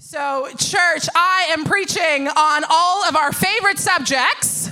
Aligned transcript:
So, 0.00 0.48
church, 0.58 1.08
I 1.14 1.46
am 1.50 1.64
preaching 1.64 2.26
on 2.26 2.64
all 2.68 3.04
of 3.04 3.14
our 3.14 3.32
favorite 3.32 3.78
subjects. 3.78 4.63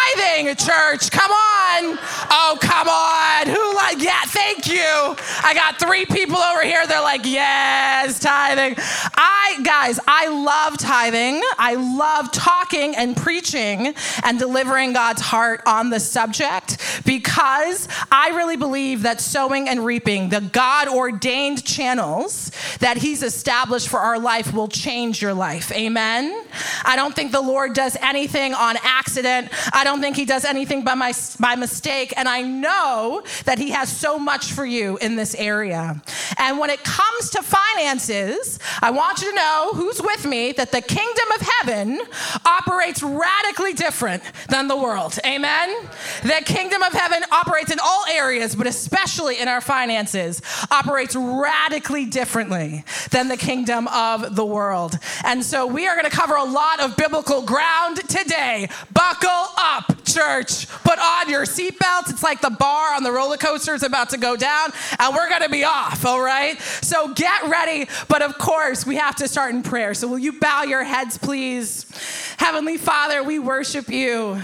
Tithing, 0.00 0.54
church, 0.56 1.10
come 1.10 1.30
on. 1.30 1.98
Oh, 2.30 2.58
come 2.60 2.88
on. 2.88 3.46
Who 3.46 3.74
like, 3.74 4.02
yeah, 4.02 4.22
thank 4.26 4.66
you. 4.66 5.16
I 5.42 5.52
got 5.54 5.78
three 5.78 6.06
people 6.06 6.36
over 6.36 6.62
here. 6.62 6.86
They're 6.86 7.00
like, 7.00 7.24
yes, 7.24 8.18
tithing. 8.18 8.76
I, 8.78 9.60
guys, 9.62 9.98
I 10.06 10.28
love 10.28 10.78
tithing. 10.78 11.42
I 11.58 11.74
love 11.74 12.32
talking 12.32 12.94
and 12.96 13.16
preaching 13.16 13.94
and 14.22 14.38
delivering 14.38 14.92
God's 14.92 15.22
heart 15.22 15.62
on 15.66 15.90
the 15.90 16.00
subject 16.00 16.78
because 17.04 17.88
I 18.10 18.30
really 18.30 18.56
believe 18.56 19.02
that 19.02 19.20
sowing 19.20 19.68
and 19.68 19.84
reaping, 19.84 20.28
the 20.28 20.40
God 20.40 20.88
ordained 20.88 21.64
channels 21.64 22.52
that 22.78 22.96
He's 22.96 23.22
established 23.22 23.88
for 23.88 23.98
our 23.98 24.18
life, 24.18 24.52
will 24.52 24.68
change 24.68 25.20
your 25.20 25.34
life. 25.34 25.72
Amen. 25.72 26.44
I 26.84 26.96
don't 26.96 27.14
think 27.14 27.32
the 27.32 27.40
Lord 27.40 27.74
does 27.74 27.96
anything 28.00 28.54
on 28.54 28.76
accident. 28.82 29.48
I 29.72 29.84
don't 29.84 29.89
think 29.98 30.14
he 30.16 30.24
does 30.26 30.44
anything 30.44 30.84
by, 30.84 30.94
my, 30.94 31.12
by 31.40 31.56
mistake. 31.56 32.12
And 32.16 32.28
I 32.28 32.42
know 32.42 33.22
that 33.46 33.58
he 33.58 33.70
has 33.70 33.90
so 33.90 34.18
much 34.18 34.52
for 34.52 34.66
you 34.66 34.98
in 34.98 35.16
this 35.16 35.34
area. 35.34 36.00
And 36.38 36.58
when 36.58 36.70
it 36.70 36.84
comes 36.84 37.30
to 37.30 37.42
finances, 37.42 38.58
I 38.82 38.90
want 38.90 39.22
you 39.22 39.30
to 39.30 39.34
know 39.34 39.70
who's 39.74 40.00
with 40.02 40.26
me 40.26 40.52
that 40.52 40.70
the 40.70 40.82
kingdom 40.82 41.26
of 41.34 41.46
heaven 41.58 42.00
operates 42.44 43.02
radically 43.02 43.72
different 43.72 44.22
than 44.48 44.68
the 44.68 44.76
world. 44.76 45.18
Amen? 45.24 45.88
The 46.22 46.42
kingdom 46.44 46.82
of 46.82 46.92
heaven 46.92 47.22
operates 47.32 47.72
in 47.72 47.78
all 47.82 48.04
areas, 48.10 48.54
but 48.54 48.66
especially 48.66 49.38
in 49.40 49.48
our 49.48 49.60
finances, 49.60 50.42
operates 50.70 51.16
radically 51.16 52.06
differently 52.06 52.84
than 53.10 53.28
the 53.28 53.36
kingdom 53.36 53.88
of 53.88 54.36
the 54.36 54.44
world. 54.44 54.98
And 55.24 55.44
so 55.44 55.66
we 55.66 55.86
are 55.86 55.94
going 55.96 56.08
to 56.08 56.16
cover 56.16 56.34
a 56.34 56.44
lot 56.44 56.80
of 56.80 56.96
biblical 56.96 57.42
ground 57.42 57.96
today. 58.08 58.68
Buckle 58.92 59.46
up, 59.56 59.79
up 59.88 59.99
church. 60.12 60.68
Put 60.68 60.98
on 60.98 61.28
your 61.28 61.44
seatbelts. 61.44 62.10
It's 62.10 62.22
like 62.22 62.40
the 62.40 62.50
bar 62.50 62.94
on 62.94 63.02
the 63.02 63.12
roller 63.12 63.36
coaster 63.36 63.74
is 63.74 63.82
about 63.82 64.10
to 64.10 64.18
go 64.18 64.36
down, 64.36 64.72
and 64.98 65.14
we're 65.14 65.28
going 65.28 65.42
to 65.42 65.48
be 65.48 65.64
off, 65.64 66.04
all 66.04 66.20
right? 66.22 66.60
So 66.60 67.12
get 67.14 67.44
ready. 67.44 67.88
But 68.08 68.22
of 68.22 68.38
course, 68.38 68.86
we 68.86 68.96
have 68.96 69.16
to 69.16 69.28
start 69.28 69.54
in 69.54 69.62
prayer. 69.62 69.94
So 69.94 70.08
will 70.08 70.18
you 70.18 70.38
bow 70.38 70.62
your 70.62 70.84
heads, 70.84 71.18
please? 71.18 71.86
Heavenly 72.38 72.76
Father, 72.76 73.22
we 73.22 73.38
worship 73.38 73.88
you. 73.88 74.40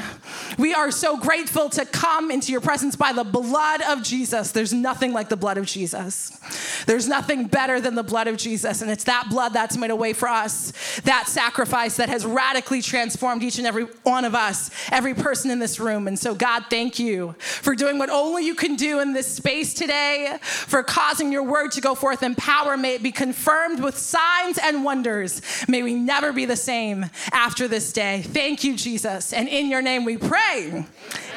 We 0.59 0.75
are 0.75 0.91
so 0.91 1.17
grateful 1.17 1.69
to 1.71 1.85
come 1.85 2.31
into 2.31 2.53
your 2.53 2.61
presence 2.61 2.97
by 2.97 3.13
the 3.13 3.25
blood 3.25 3.83
of 3.83 4.03
Jesus. 4.03 4.53
There's 4.53 4.73
nothing 4.73 5.13
like 5.13 5.29
the 5.29 5.37
blood 5.37 5.59
of 5.59 5.67
Jesus. 5.67 6.39
There's 6.87 7.09
nothing 7.09 7.47
better 7.47 7.81
than 7.81 7.95
the 7.95 8.03
blood 8.03 8.27
of 8.29 8.37
Jesus. 8.37 8.83
And 8.83 8.91
it's 8.91 9.05
that 9.05 9.27
blood 9.29 9.53
that's 9.53 9.77
made 9.77 9.91
a 9.91 9.97
way 9.97 10.13
for 10.13 10.29
us, 10.29 10.73
that 11.05 11.29
sacrifice 11.29 11.97
that 11.97 12.09
has 12.09 12.25
radically 12.25 12.83
transformed 12.83 13.43
each 13.43 13.59
and 13.59 13.67
every 13.67 13.85
one 14.03 14.25
of 14.25 14.35
us, 14.35 14.71
every 14.91 15.15
person 15.15 15.51
in 15.51 15.56
this 15.59 15.81
room. 15.81 16.09
And 16.09 16.19
so, 16.19 16.35
God, 16.35 16.65
thank 16.71 16.99
you 16.99 17.35
for 17.39 17.75
doing 17.75 17.99
what 17.99 18.11
only 18.11 18.45
you 18.45 18.55
can 18.55 18.77
do 18.77 19.01
in 19.01 19.13
this 19.13 19.27
space 19.27 19.75
today, 19.75 20.39
for 20.43 20.83
causing 20.83 21.33
your 21.33 21.43
word 21.43 21.73
to 21.73 21.81
go 21.81 21.95
forth 21.95 22.23
in 22.23 22.35
power. 22.35 22.77
May 22.77 22.95
it 22.95 23.03
be 23.03 23.13
confirmed 23.13 23.83
with 23.83 23.97
signs 23.97 24.59
and 24.59 24.85
wonders. 24.85 25.43
May 25.69 25.83
we 25.83 25.95
never 25.95 26.33
be 26.33 26.45
the 26.45 26.57
same 26.57 27.07
after 27.33 27.69
this 27.69 27.93
day. 27.93 28.23
Thank 28.23 28.65
you, 28.65 28.77
Jesus. 28.77 29.33
And 29.33 29.49
in 29.49 29.69
your 29.69 29.83
name 29.83 30.05
we 30.05 30.17
pray. 30.17 30.87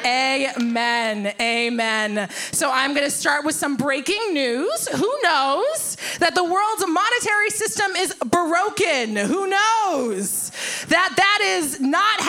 Amen. 0.04 1.34
Amen. 1.40 2.28
So 2.52 2.70
I'm 2.70 2.94
going 2.94 3.06
to 3.06 3.10
start 3.10 3.44
with 3.44 3.54
some 3.54 3.76
breaking 3.76 4.32
news. 4.32 4.88
Who 4.88 5.18
knows 5.22 5.96
that 6.18 6.34
the 6.34 6.44
world's 6.44 6.86
monetary 6.86 7.50
system 7.50 7.92
is 7.96 8.14
broken? 8.14 9.16
Who 9.16 9.46
knows 9.46 10.50
that 10.88 11.12
that 11.16 11.40
is 11.42 11.80
not 11.80 12.19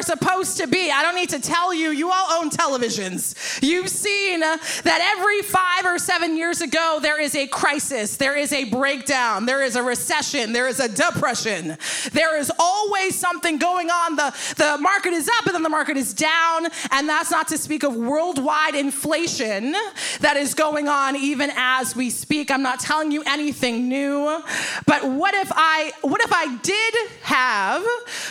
are 0.00 0.02
supposed 0.02 0.56
to 0.56 0.66
be? 0.66 0.90
I 0.90 1.02
don't 1.02 1.14
need 1.14 1.28
to 1.30 1.40
tell 1.40 1.74
you, 1.74 1.90
you 1.90 2.10
all 2.10 2.42
own 2.42 2.50
televisions. 2.50 3.60
You've 3.62 3.88
seen 3.88 4.42
uh, 4.42 4.56
that 4.84 5.16
every 5.16 5.42
five 5.42 5.84
or 5.84 5.98
seven 5.98 6.36
years 6.36 6.60
ago, 6.60 6.98
there 7.02 7.20
is 7.20 7.34
a 7.34 7.46
crisis, 7.46 8.16
there 8.16 8.36
is 8.36 8.52
a 8.52 8.64
breakdown, 8.64 9.46
there 9.46 9.62
is 9.62 9.76
a 9.76 9.82
recession, 9.82 10.52
there 10.52 10.68
is 10.68 10.80
a 10.80 10.88
depression. 10.88 11.76
There 12.12 12.38
is 12.38 12.50
always 12.58 13.18
something 13.18 13.58
going 13.58 13.90
on. 13.90 14.16
The, 14.16 14.54
the 14.56 14.78
market 14.80 15.12
is 15.12 15.28
up 15.28 15.46
and 15.46 15.54
then 15.54 15.62
the 15.62 15.68
market 15.68 15.96
is 15.96 16.14
down. 16.14 16.66
And 16.90 17.08
that's 17.08 17.30
not 17.30 17.48
to 17.48 17.58
speak 17.58 17.82
of 17.82 17.94
worldwide 17.94 18.74
inflation 18.74 19.72
that 20.20 20.36
is 20.36 20.54
going 20.54 20.88
on 20.88 21.16
even 21.16 21.50
as 21.56 21.94
we 21.94 22.10
speak. 22.10 22.50
I'm 22.50 22.62
not 22.62 22.80
telling 22.80 23.12
you 23.12 23.22
anything 23.26 23.88
new. 23.88 24.42
But 24.86 25.04
what 25.04 25.34
if 25.34 25.50
I 25.54 25.92
what 26.00 26.22
if 26.22 26.32
I 26.32 26.56
did 26.56 26.94
have 27.22 27.84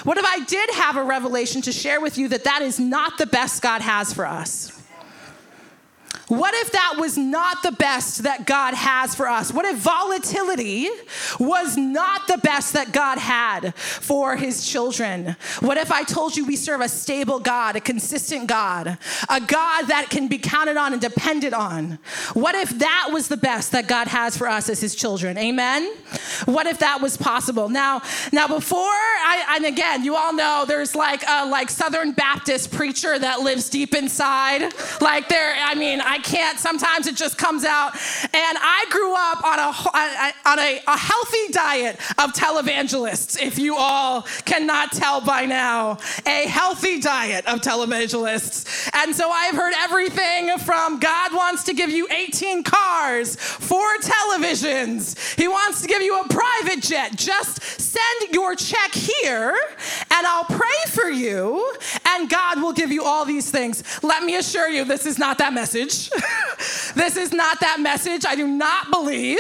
what 0.04 0.18
if 0.18 0.26
I 0.26 0.44
did 0.46 0.70
have 0.72 0.98
a 0.98 1.04
revelation 1.04 1.59
to 1.62 1.72
share 1.72 2.02
with 2.02 2.18
you 2.18 2.28
that 2.30 2.44
that 2.44 2.62
is 2.62 2.80
not 2.80 3.18
the 3.18 3.26
best 3.26 3.62
God 3.62 3.82
has 3.82 4.14
for 4.14 4.26
us? 4.26 4.72
What 6.30 6.54
if 6.54 6.72
that 6.74 6.96
was 7.00 7.18
not 7.18 7.64
the 7.64 7.72
best 7.72 8.22
that 8.22 8.46
God 8.46 8.76
has 8.76 9.16
for 9.16 9.28
us? 9.28 9.52
What 9.52 9.66
if 9.66 9.78
volatility 9.78 10.88
was 11.40 11.76
not 11.76 12.28
the 12.28 12.38
best 12.38 12.74
that 12.74 12.92
God 12.92 13.18
had 13.18 13.74
for 13.76 14.36
his 14.36 14.64
children? 14.66 15.36
What 15.60 15.78
if 15.78 15.92
I 15.92 16.04
told 16.04 16.38
you 16.38 16.46
we 16.46 16.56
serve 16.56 16.82
a 16.82 16.88
stable 16.88 17.40
God, 17.40 17.76
a 17.76 17.82
consistent 17.82 18.46
God, 18.46 19.00
a 19.28 19.42
God 19.42 19.88
that 19.88 20.12
can 20.12 20.28
be 20.28 20.38
counted 20.38 20.78
on 20.78 20.94
and 20.94 21.02
depended 21.02 21.54
on? 21.56 21.98
What 22.34 22.54
if 22.54 22.78
that 22.78 23.10
was 23.12 23.28
the 23.28 23.38
best 23.38 23.72
that 23.72 23.88
God 23.88 24.08
has 24.08 24.38
for 24.38 24.48
us 24.48 24.70
as 24.70 24.80
his 24.80 24.94
children? 24.94 25.36
Amen. 25.36 25.92
What 26.46 26.68
if 26.68 26.78
that 26.78 27.02
was 27.02 27.18
possible? 27.18 27.70
Now, 27.70 28.04
now 28.32 28.48
before 28.48 28.78
I 28.78 29.56
and 29.56 29.66
again, 29.66 30.04
you 30.04 30.16
all 30.16 30.34
know 30.34 30.66
there's 30.68 30.94
like 30.94 31.24
a 31.28 31.48
like 31.48 31.72
Southern 31.72 32.12
Baptist 32.12 32.72
preacher 32.72 33.18
that 33.18 33.40
lives 33.40 33.68
deep 33.68 33.96
inside. 33.96 34.72
Like 35.02 35.28
there, 35.28 35.56
I 35.58 35.74
mean, 35.74 36.02
I 36.02 36.19
I 36.20 36.22
can't. 36.22 36.60
Sometimes 36.60 37.08
it 37.08 37.16
just 37.16 37.38
comes 37.38 37.64
out. 37.64 37.94
And 38.24 38.58
I 38.60 38.86
grew 38.90 39.16
up 39.16 39.42
on 39.46 39.58
a, 39.58 40.50
on 40.50 40.60
a, 40.60 40.82
a 40.86 40.98
healthy 40.98 41.54
diet 41.54 41.96
of 42.18 42.34
televangelists, 42.34 43.42
if 43.42 43.58
you 43.58 43.76
all 43.78 44.24
cannot 44.44 44.92
tell 44.92 45.22
by 45.22 45.46
now. 45.46 45.98
A 46.26 46.46
healthy 46.48 47.00
diet 47.00 47.46
of 47.46 47.62
televangelists. 47.62 48.90
And 48.94 49.16
so 49.16 49.30
I've 49.32 49.56
heard 49.56 49.74
everything 49.78 50.58
from 50.58 51.00
God 51.00 51.34
wants 51.34 51.64
to 51.66 51.74
give 51.74 51.90
you 51.90 52.06
18 52.12 52.64
cars, 52.64 53.38
four 53.38 53.88
televisions, 54.00 55.40
He 55.40 55.48
wants 55.48 55.82
to 55.84 55.88
give 55.88 56.02
you 56.02 56.20
a 56.20 56.28
private 56.28 56.82
jet. 56.82 57.16
Just 57.16 57.64
send 57.64 58.34
your 58.34 58.56
check 58.56 58.92
here 58.92 59.58
and 60.12 60.28
I'll 60.28 60.44
pray 60.44 60.68
for 60.88 61.10
you, 61.10 61.74
and 62.06 62.30
God 62.30 62.62
will 62.62 62.74
give 62.74 62.92
you 62.92 63.04
all 63.04 63.26
these 63.26 63.50
things. 63.50 63.84
Let 64.04 64.24
me 64.24 64.36
assure 64.38 64.70
you, 64.70 64.84
this 64.84 65.06
is 65.06 65.18
not 65.18 65.38
that 65.38 65.54
message. 65.54 66.09
this 66.96 67.18
is 67.18 67.32
not 67.34 67.60
that 67.60 67.80
message. 67.80 68.26
I 68.26 68.36
do 68.36 68.48
not 68.48 68.92
believe 68.92 69.40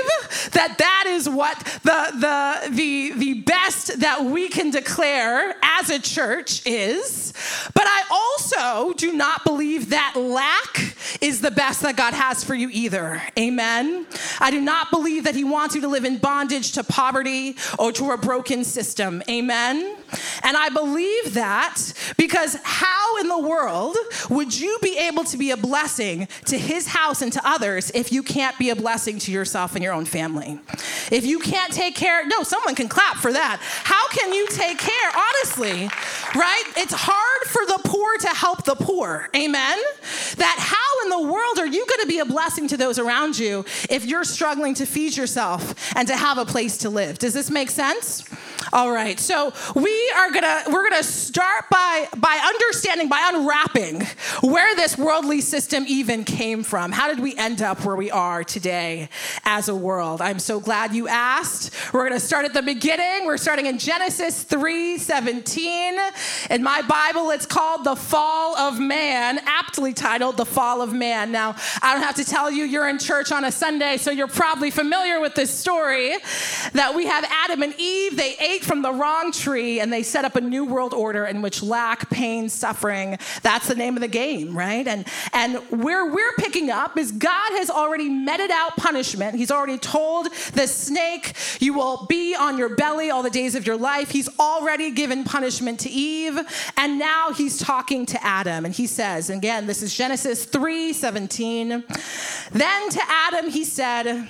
that 0.51 0.77
that 0.77 1.05
is 1.07 1.29
what 1.29 1.59
the, 1.83 2.11
the, 2.13 2.71
the, 2.71 3.11
the 3.17 3.33
best 3.41 3.99
that 3.99 4.23
we 4.23 4.49
can 4.49 4.71
declare 4.71 5.55
as 5.61 5.89
a 5.89 5.99
church 5.99 6.65
is. 6.65 7.33
But 7.73 7.83
I 7.85 8.03
also 8.11 8.93
do 8.93 9.13
not 9.13 9.43
believe 9.43 9.89
that 9.89 10.15
lack 10.15 10.95
is 11.21 11.41
the 11.41 11.51
best 11.51 11.81
that 11.81 11.95
God 11.95 12.13
has 12.13 12.43
for 12.43 12.55
you 12.55 12.69
either. 12.71 13.21
Amen. 13.37 14.05
I 14.39 14.51
do 14.51 14.61
not 14.61 14.91
believe 14.91 15.23
that 15.25 15.35
He 15.35 15.43
wants 15.43 15.75
you 15.75 15.81
to 15.81 15.87
live 15.87 16.05
in 16.05 16.17
bondage 16.17 16.73
to 16.73 16.83
poverty 16.83 17.57
or 17.77 17.91
to 17.93 18.11
a 18.11 18.17
broken 18.17 18.63
system. 18.63 19.23
Amen. 19.29 19.98
And 20.43 20.57
I 20.57 20.69
believe 20.69 21.33
that 21.33 21.93
because 22.17 22.57
how 22.63 23.17
in 23.17 23.27
the 23.27 23.39
world 23.39 23.97
would 24.29 24.57
you 24.57 24.77
be 24.81 24.97
able 24.97 25.23
to 25.25 25.37
be 25.37 25.51
a 25.51 25.57
blessing 25.57 26.27
to 26.45 26.57
his 26.57 26.87
house 26.87 27.21
and 27.21 27.31
to 27.33 27.41
others 27.43 27.91
if 27.93 28.11
you 28.11 28.23
can't 28.23 28.57
be 28.57 28.69
a 28.69 28.75
blessing 28.75 29.19
to 29.19 29.31
yourself 29.31 29.75
and 29.75 29.83
your 29.83 29.93
own 29.93 30.05
family? 30.05 30.59
If 31.11 31.25
you 31.25 31.39
can't 31.39 31.73
take 31.73 31.95
care, 31.95 32.25
no, 32.27 32.43
someone 32.43 32.75
can 32.75 32.87
clap 32.87 33.17
for 33.17 33.33
that. 33.33 33.59
How 33.61 34.07
can 34.09 34.33
you 34.33 34.47
take 34.47 34.77
care, 34.77 35.11
honestly, 35.15 35.89
right? 36.35 36.63
It's 36.77 36.93
hard 36.95 37.47
for 37.47 37.65
the 37.65 37.81
poor 37.85 38.17
to 38.17 38.27
help 38.29 38.63
the 38.65 38.75
poor. 38.75 39.29
Amen? 39.35 39.77
That 40.37 40.57
how 40.59 41.03
in 41.05 41.09
the 41.09 41.31
world 41.31 41.59
are 41.59 41.67
you 41.67 41.85
going 41.85 42.01
to 42.01 42.07
be 42.07 42.19
a 42.19 42.25
blessing 42.25 42.67
to 42.69 42.77
those 42.77 42.99
around 42.99 43.37
you 43.37 43.65
if 43.89 44.05
you're 44.05 44.23
struggling 44.23 44.73
to 44.75 44.85
feed 44.85 45.17
yourself 45.17 45.95
and 45.95 46.07
to 46.07 46.15
have 46.15 46.37
a 46.37 46.45
place 46.45 46.77
to 46.79 46.89
live? 46.89 47.19
Does 47.19 47.33
this 47.33 47.49
make 47.49 47.69
sense? 47.69 48.23
All 48.71 48.91
right, 48.91 49.19
so 49.19 49.51
we 49.73 50.11
are 50.15 50.29
gonna 50.31 50.63
we're 50.67 50.87
gonna 50.87 51.01
start 51.01 51.65
by 51.71 52.07
by 52.17 52.39
understanding 52.53 53.09
by 53.09 53.31
unwrapping 53.33 54.05
where 54.41 54.75
this 54.75 54.95
worldly 54.95 55.41
system 55.41 55.85
even 55.87 56.23
came 56.23 56.61
from. 56.61 56.91
How 56.91 57.07
did 57.07 57.19
we 57.19 57.35
end 57.35 57.63
up 57.63 57.83
where 57.83 57.95
we 57.95 58.11
are 58.11 58.43
today 58.43 59.09
as 59.43 59.69
a 59.69 59.75
world? 59.75 60.21
I'm 60.21 60.37
so 60.37 60.59
glad 60.59 60.93
you 60.93 61.07
asked. 61.07 61.73
We're 61.93 62.07
gonna 62.07 62.19
start 62.19 62.45
at 62.45 62.53
the 62.53 62.61
beginning. 62.61 63.25
We're 63.25 63.37
starting 63.37 63.65
in 63.65 63.79
Genesis 63.79 64.43
3:17. 64.43 65.97
In 66.51 66.61
my 66.61 66.83
Bible, 66.83 67.31
it's 67.31 67.47
called 67.47 67.85
the 67.85 67.95
Fall 67.95 68.55
of 68.55 68.79
Man, 68.79 69.39
aptly 69.47 69.93
titled 69.93 70.37
the 70.37 70.45
Fall 70.45 70.83
of 70.83 70.93
Man. 70.93 71.31
Now, 71.31 71.55
I 71.81 71.95
don't 71.95 72.03
have 72.03 72.15
to 72.15 72.25
tell 72.25 72.51
you 72.51 72.65
you're 72.65 72.87
in 72.87 72.99
church 72.99 73.31
on 73.31 73.45
a 73.45 73.51
Sunday, 73.51 73.97
so 73.97 74.11
you're 74.11 74.27
probably 74.27 74.69
familiar 74.69 75.19
with 75.19 75.33
this 75.33 75.49
story 75.49 76.15
that 76.73 76.93
we 76.93 77.07
have 77.07 77.25
Adam 77.31 77.63
and 77.63 77.73
Eve. 77.79 78.15
They 78.15 78.35
ate 78.37 78.58
ate 78.59 78.65
from 78.65 78.81
the 78.81 78.91
wrong 78.91 79.31
tree 79.31 79.79
and 79.79 79.91
they 79.91 80.03
set 80.03 80.25
up 80.25 80.35
a 80.35 80.41
new 80.41 80.65
world 80.65 80.93
order 80.93 81.25
in 81.25 81.41
which 81.41 81.63
lack, 81.63 82.09
pain, 82.09 82.49
suffering, 82.49 83.17
that's 83.41 83.67
the 83.67 83.75
name 83.75 83.95
of 83.95 84.01
the 84.01 84.07
game, 84.07 84.57
right? 84.57 84.87
And, 84.87 85.05
and 85.33 85.55
where 85.69 86.05
we're 86.11 86.33
picking 86.37 86.69
up 86.69 86.97
is 86.97 87.11
God 87.11 87.51
has 87.53 87.69
already 87.69 88.09
meted 88.09 88.51
out 88.51 88.75
punishment. 88.75 89.35
He's 89.35 89.51
already 89.51 89.77
told 89.77 90.27
the 90.53 90.67
snake, 90.67 91.33
you 91.59 91.73
will 91.73 92.05
be 92.07 92.35
on 92.35 92.57
your 92.57 92.75
belly 92.75 93.09
all 93.09 93.23
the 93.23 93.29
days 93.29 93.55
of 93.55 93.65
your 93.65 93.77
life. 93.77 94.11
He's 94.11 94.29
already 94.39 94.91
given 94.91 95.23
punishment 95.23 95.79
to 95.81 95.89
Eve. 95.89 96.39
And 96.77 96.99
now 96.99 97.31
he's 97.33 97.57
talking 97.57 98.05
to 98.07 98.23
Adam. 98.23 98.65
And 98.65 98.73
he 98.73 98.87
says, 98.87 99.29
again, 99.29 99.67
this 99.67 99.81
is 99.81 99.95
Genesis 99.95 100.45
3 100.45 100.93
17. 100.93 101.83
Then 102.51 102.89
to 102.89 103.01
Adam, 103.07 103.49
he 103.49 103.63
said, 103.63 104.27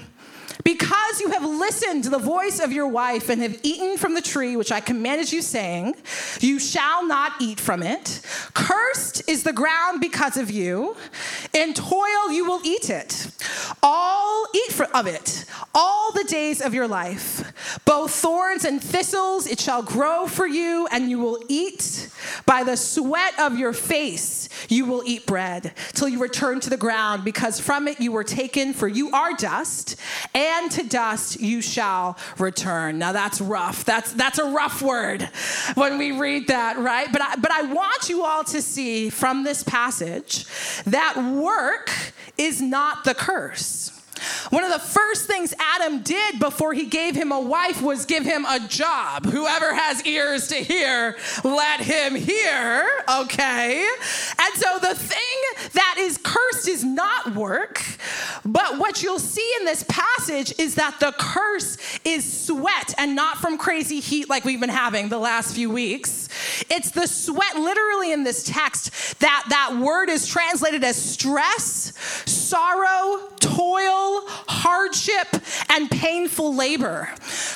because 0.64 1.22
you 1.22 1.32
have 1.32 1.44
listened 1.44 2.04
to 2.04 2.10
the 2.10 2.20
voice 2.20 2.60
of 2.60 2.72
your 2.72 2.88
wife 2.88 3.30
and 3.30 3.42
have 3.42 3.60
eaten 3.64 3.98
from 3.98 4.14
the 4.14 4.22
tree 4.22 4.56
which 4.56 4.72
I 4.72 4.82
commanded 4.82 5.32
you, 5.32 5.42
saying, 5.42 5.96
You 6.42 6.60
shall 6.60 7.08
not 7.08 7.34
eat 7.40 7.60
from 7.60 7.82
it. 7.82 8.22
Cursed 8.54 9.28
is 9.28 9.44
the 9.44 9.54
ground 9.54 10.02
because 10.02 10.38
of 10.38 10.52
you. 10.52 10.96
In 11.54 11.74
toil 11.74 12.32
you 12.32 12.46
will 12.46 12.62
eat 12.64 12.90
it. 12.90 13.32
All 13.82 14.46
eat 14.54 14.82
of 14.94 15.08
it, 15.08 15.46
all 15.74 16.12
the 16.12 16.24
days 16.26 16.62
of 16.62 16.74
your 16.74 16.88
life. 16.88 17.54
Both 17.86 18.12
thorns 18.12 18.66
and 18.66 18.82
thistles 18.82 19.48
it 19.48 19.60
shall 19.60 19.84
grow 19.84 20.28
for 20.28 20.48
you, 20.48 20.88
and 20.92 21.10
you 21.10 21.20
will 21.20 21.40
eat. 21.48 22.10
By 22.46 22.64
the 22.64 22.78
sweat 22.78 23.40
of 23.40 23.58
your 23.58 23.74
face 23.74 24.50
you 24.68 24.86
will 24.86 25.04
eat 25.06 25.26
bread 25.26 25.74
till 25.94 26.08
you 26.08 26.20
return 26.20 26.60
to 26.62 26.70
the 26.70 26.78
ground, 26.78 27.24
because 27.24 27.60
from 27.60 27.88
it 27.88 28.00
you 28.00 28.12
were 28.12 28.24
taken, 28.24 28.74
for 28.74 28.88
you 28.88 29.12
are 29.12 29.34
dust. 29.34 29.96
And 30.34 30.49
and 30.50 30.72
to 30.72 30.84
dust 30.84 31.40
you 31.40 31.62
shall 31.62 32.18
return. 32.38 32.98
Now 33.00 33.12
that's 33.12 33.40
rough. 33.40 33.86
That's 33.86 34.12
that's 34.14 34.40
a 34.40 34.50
rough 34.50 34.82
word 34.82 35.30
when 35.76 35.98
we 35.98 36.12
read 36.12 36.48
that, 36.48 36.78
right? 36.78 37.12
But 37.12 37.22
I, 37.22 37.36
but 37.36 37.52
I 37.52 37.62
want 37.64 38.10
you 38.10 38.24
all 38.24 38.44
to 38.46 38.62
see 38.62 39.10
from 39.10 39.44
this 39.44 39.64
passage 39.64 40.46
that 40.86 41.18
work 41.18 41.92
is 42.38 42.62
not 42.62 43.04
the 43.04 43.14
curse. 43.14 43.99
One 44.50 44.64
of 44.64 44.72
the 44.72 44.80
first 44.80 45.26
things 45.26 45.54
Adam 45.60 46.02
did 46.02 46.40
before 46.40 46.74
he 46.74 46.86
gave 46.86 47.16
him 47.16 47.32
a 47.32 47.40
wife 47.40 47.82
was 47.82 48.06
give 48.06 48.24
him 48.24 48.46
a 48.46 48.60
job. 48.68 49.26
Whoever 49.26 49.74
has 49.74 50.06
ears 50.06 50.48
to 50.50 50.56
hear, 50.56 51.18
let 51.44 51.82
him 51.82 52.16
hear, 52.16 52.88
okay? 53.10 53.88
And 54.40 54.56
so 54.56 54.80
the 54.80 54.96
thing 54.96 55.70
that 55.74 55.96
is 55.98 56.18
cursed 56.18 56.68
is 56.68 56.84
not 56.84 57.36
work, 57.36 57.84
but 58.46 58.78
what 58.78 59.04
you'll 59.04 59.20
see 59.20 59.54
in 59.60 59.66
this 59.66 59.84
passage 59.88 60.54
is 60.58 60.76
that 60.76 61.00
the 61.00 61.14
curse 61.18 61.78
is 62.04 62.46
sweat 62.48 62.94
and 62.98 63.16
not 63.16 63.38
from 63.38 63.58
crazy 63.58 64.00
heat 64.00 64.30
like 64.30 64.46
we've 64.46 64.60
been 64.60 64.70
having 64.70 65.10
the 65.10 65.20
last 65.20 65.54
few 65.56 65.70
weeks. 65.70 66.30
It's 66.70 66.92
the 66.92 67.08
sweat 67.08 67.56
literally 67.56 68.12
in 68.12 68.24
this 68.24 68.44
text 68.44 69.20
that 69.20 69.46
that 69.50 69.78
word 69.78 70.10
is 70.10 70.28
translated 70.28 70.84
as 70.84 70.96
stress, 71.02 71.94
sorrow, 72.26 73.30
hardship, 74.48 75.28
and 75.70 75.90
painful 75.90 76.56
labor. 76.56 77.10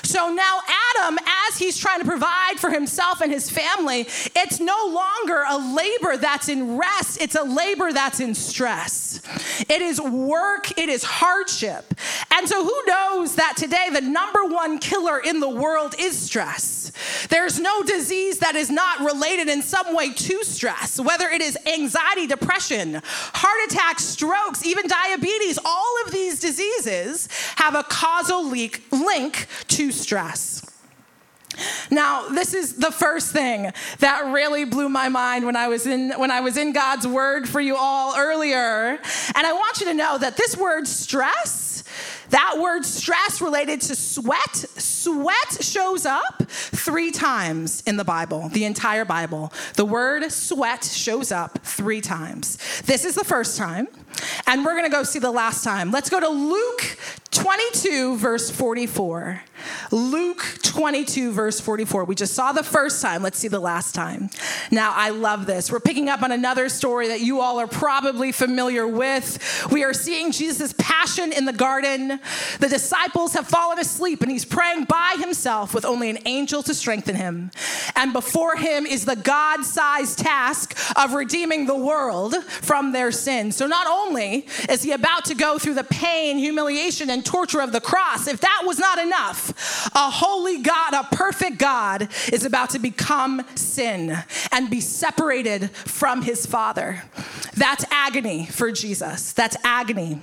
So 0.04 0.34
now, 0.34 0.60
Adam, 0.96 1.18
as 1.50 1.58
he's 1.58 1.78
trying 1.78 2.00
to 2.00 2.06
provide 2.06 2.60
for 2.60 2.70
himself 2.70 3.22
and 3.22 3.32
his 3.32 3.50
family, 3.50 4.02
it's 4.36 4.60
no 4.60 4.88
longer 4.94 5.44
a 5.50 5.58
labor 5.76 6.18
that's 6.18 6.50
in 6.50 6.78
rest, 6.78 7.22
it's 7.22 7.36
a 7.36 7.44
labor 7.44 7.92
that's 7.92 8.20
in 8.20 8.36
stress. 8.36 9.22
It 9.70 9.82
is 9.82 10.00
work, 10.00 10.78
it 10.78 10.90
is 10.90 11.04
hardship. 11.04 11.94
And 12.32 12.48
so, 12.48 12.64
who 12.64 12.82
knows 12.86 13.36
that 13.36 13.56
today 13.58 13.90
the 13.92 14.02
number 14.02 14.46
one 14.46 14.80
killer 14.80 15.20
in 15.20 15.40
the 15.40 15.50
world 15.50 15.96
is 16.00 16.18
stress? 16.18 16.83
There's 17.30 17.60
no 17.60 17.84
disease 17.84 18.40
that 18.40 18.56
is 18.56 18.70
not 18.70 19.00
related 19.00 19.50
in 19.50 19.62
some 19.62 19.96
way 19.96 20.14
to 20.14 20.44
stress, 20.44 21.00
whether 21.00 21.30
it 21.30 21.42
is 21.42 21.58
anxiety, 21.66 22.28
depression, 22.28 23.02
heart 23.04 23.72
attacks, 23.72 24.04
strokes, 24.04 24.66
even 24.66 24.88
diabetes, 24.88 25.60
all 25.64 25.96
of 26.06 26.12
these 26.12 26.40
diseases 26.40 27.28
have 27.56 27.76
a 27.76 27.84
causal 27.84 28.48
link 28.48 29.48
to 29.68 29.92
stress. 29.92 30.70
Now, 31.92 32.30
this 32.30 32.54
is 32.54 32.76
the 32.76 32.92
first 32.92 33.32
thing 33.32 33.72
that 34.00 34.26
really 34.34 34.66
blew 34.66 34.90
my 34.90 35.10
mind 35.10 35.46
when 35.46 35.56
I 35.56 35.68
was 35.68 35.86
in 35.86 36.12
when 36.12 36.32
I 36.32 36.42
was 36.42 36.58
in 36.58 36.74
God's 36.74 37.08
word 37.08 37.48
for 37.48 37.62
you 37.62 37.76
all 37.76 38.16
earlier. 38.18 39.00
And 39.36 39.48
I 39.48 39.54
want 39.54 39.80
you 39.80 39.86
to 39.88 39.94
know 39.94 40.18
that 40.18 40.38
this 40.38 40.58
word 40.58 40.88
stress, 40.88 41.73
that 42.30 42.58
word 42.60 42.86
stress 42.86 43.42
related 43.42 43.82
to 43.82 43.96
sweat, 43.96 44.56
sweat 44.56 45.58
shows 45.62 46.06
up 46.06 46.44
3 46.48 47.12
times 47.12 47.82
in 47.86 47.98
the 47.98 48.04
Bible, 48.04 48.50
the 48.50 48.66
entire 48.66 49.06
Bible. 49.06 49.52
The 49.76 49.86
word 49.86 50.32
sweat 50.32 50.84
shows 50.84 51.32
up 51.32 51.60
3 51.64 52.02
times. 52.02 52.58
This 52.84 53.06
is 53.06 53.16
the 53.16 53.24
first 53.24 53.58
time. 53.58 53.88
And 54.48 54.66
we're 54.66 54.74
going 54.74 54.86
to 54.86 54.96
go 54.96 55.04
see 55.04 55.20
the 55.20 55.32
last 55.32 55.64
time. 55.64 55.92
Let's 55.92 56.10
go 56.10 56.20
to 56.20 56.30
Luke 56.30 56.98
22, 57.32 58.18
verse 58.18 58.52
44. 58.52 59.42
Luke 59.92 60.44
22, 60.62 61.32
verse 61.32 61.60
44. 61.60 62.06
We 62.06 62.16
just 62.16 62.34
saw 62.34 62.52
the 62.52 62.64
first 62.64 63.02
time. 63.02 63.24
Let's 63.24 63.38
see 63.38 63.48
the 63.48 63.60
last 63.60 63.96
time. 63.96 64.30
Now, 64.72 64.94
I 64.96 65.10
love 65.10 65.46
this. 65.46 65.72
We're 65.72 65.80
picking 65.80 66.10
up 66.10 66.22
on 66.22 66.32
another 66.32 66.70
story 66.70 67.08
that 67.08 67.22
you 67.22 67.42
all 67.42 67.60
are 67.60 67.68
probably 67.68 68.32
familiar 68.32 68.88
with. 68.88 69.68
We 69.72 69.84
are 69.84 69.94
seeing 69.94 70.32
Jesus' 70.32 70.74
passion 70.78 71.32
in 71.32 71.46
the 71.46 71.54
garden. 71.54 72.20
The 72.60 72.70
disciples 72.70 73.34
have 73.34 73.48
fallen 73.48 73.80
asleep, 73.80 74.22
and 74.22 74.32
he's 74.32 74.46
praying 74.46 74.86
by 74.86 75.16
himself 75.20 75.74
with 75.74 75.86
only 75.86 76.10
an 76.10 76.20
angel 76.26 76.62
to 76.64 76.74
strengthen 76.74 77.16
him. 77.16 77.52
And 77.96 78.14
before 78.14 78.56
him 78.56 78.86
is 78.86 79.06
the 79.06 79.16
God 79.16 79.64
sized 79.64 80.20
task 80.20 80.78
of 80.96 81.14
redeeming 81.14 81.66
the 81.66 81.76
world 81.76 82.36
from 82.44 82.92
their 82.92 83.12
sins. 83.12 83.56
So, 83.56 83.68
not 83.68 83.88
only 83.88 84.13
is 84.18 84.84
he 84.84 84.92
about 84.92 85.26
to 85.26 85.36
go 85.36 85.58
through 85.58 85.76
the 85.76 85.84
pain, 85.84 86.38
humiliation, 86.38 87.10
and 87.10 87.26
torture 87.26 87.62
of 87.62 87.72
the 87.72 87.82
cross, 87.82 88.28
if 88.28 88.40
that 88.42 88.64
was 88.66 88.80
not 88.80 89.00
enough, 89.00 89.90
a 89.96 90.10
holy 90.10 90.62
God, 90.62 90.94
a 90.94 91.04
perfect 91.16 91.58
God, 91.58 92.10
is 92.32 92.46
about 92.46 92.70
to 92.72 92.80
become 92.80 93.46
sin 93.56 94.18
and 94.52 94.70
be 94.70 94.80
separated 94.80 95.72
from 95.72 96.22
his 96.22 96.46
Father. 96.46 97.04
That's 97.56 97.86
agony 97.92 98.46
for 98.46 98.72
Jesus. 98.72 99.34
That's 99.34 99.58
agony. 99.64 100.20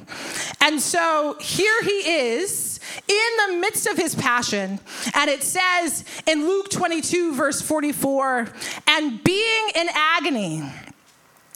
And 0.61 0.81
so 0.81 1.37
here 1.41 1.83
he 1.83 2.31
is 2.31 2.81
in 3.09 3.31
the 3.47 3.59
midst 3.59 3.87
of 3.87 3.97
his 3.97 4.15
passion. 4.15 4.81
And 5.15 5.31
it 5.31 5.43
says 5.43 6.05
in 6.27 6.47
Luke 6.47 6.71
22, 6.71 7.35
verse 7.35 7.61
44, 7.63 8.49
and 8.87 9.23
being 9.23 9.71
in 9.75 9.89
agony, 9.93 10.63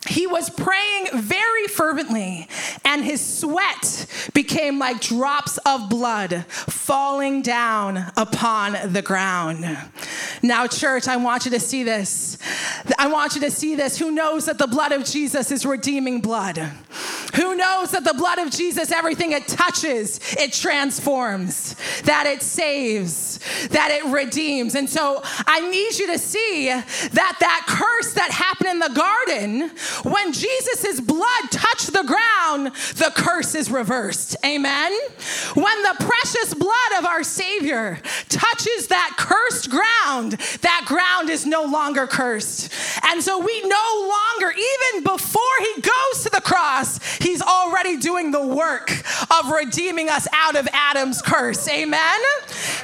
he 0.07 0.27
was 0.27 0.51
praying 0.51 1.07
very 1.15 1.67
fervently, 1.67 2.49
and 2.85 3.05
his 3.05 3.21
sweat 3.25 4.07
became 4.35 4.79
like 4.79 5.01
drops 5.01 5.59
of 5.59 5.89
blood 5.89 6.45
falling 6.49 7.43
down 7.43 8.13
upon 8.17 8.77
the 8.93 9.03
ground. 9.03 9.79
Now, 10.43 10.67
church, 10.67 11.09
I 11.09 11.17
want 11.17 11.47
you 11.47 11.51
to 11.53 11.61
see 11.61 11.85
this. 11.85 12.37
I 12.99 13.07
want 13.07 13.35
you 13.35 13.41
to 13.43 13.51
see 13.51 13.75
this. 13.75 13.99
Who 13.99 14.11
knows 14.11 14.45
that 14.47 14.59
the 14.59 14.67
blood 14.67 14.93
of 14.93 15.05
Jesus 15.05 15.51
is 15.51 15.65
redeeming 15.65 16.21
blood? 16.21 16.71
Who 17.37 17.55
knows 17.57 17.91
that 17.93 18.05
the 18.05 18.15
blood 18.15 18.39
of 18.39 18.51
Jesus, 18.51 18.93
everything 18.93 19.33
it 19.33 19.49
touches, 19.49 20.21
it 20.39 20.53
transforms, 20.53 21.77
that 22.05 22.27
it 22.27 22.43
saves, 22.43 23.41
that 23.69 23.91
it 23.91 24.05
redeems. 24.13 24.75
And 24.75 24.89
so 24.89 25.21
I 25.25 25.69
need 25.69 25.99
you 25.99 26.07
to 26.09 26.19
see 26.19 26.69
that 26.69 27.37
that 27.41 27.65
curse 27.67 28.15
that 28.15 28.31
happened 28.31 28.71
in 28.71 28.79
the 28.79 28.95
garden 28.95 29.71
when 30.05 30.33
Jesus' 30.33 31.01
blood 31.01 31.51
touched 31.51 31.93
the 31.93 32.05
ground, 32.05 32.75
the 32.97 33.13
curse 33.15 33.55
is 33.55 33.71
reversed. 33.71 34.37
Amen. 34.45 34.93
When 35.55 35.83
the 35.83 35.97
precious 35.99 36.55
blood 36.55 36.99
of 36.99 37.07
our 37.07 37.23
Savior 37.23 37.99
touches 38.29 38.89
that 38.89 39.15
cursed 39.17 39.71
ground, 39.71 40.33
that 40.63 40.85
ground 40.87 41.31
is 41.31 41.47
no 41.47 41.65
longer 41.65 42.07
cursed. 42.07 42.73
And 43.05 43.23
so 43.23 43.39
we 43.39 43.63
no 43.63 44.13
longer, 44.41 44.53
even 44.53 45.05
before 45.05 45.43
he 45.61 45.81
goes 45.81 46.25
to 46.25 46.31
the 46.31 46.41
cross, 46.41 47.01
he's 47.25 47.43
already 47.43 47.97
doing 47.97 48.31
the 48.31 48.47
work 48.47 48.91
of 49.31 49.51
redeeming 49.51 50.09
us 50.09 50.29
out 50.33 50.57
of 50.57 50.69
Adam's 50.73 51.23
curse. 51.23 51.67
Amen. 51.69 52.21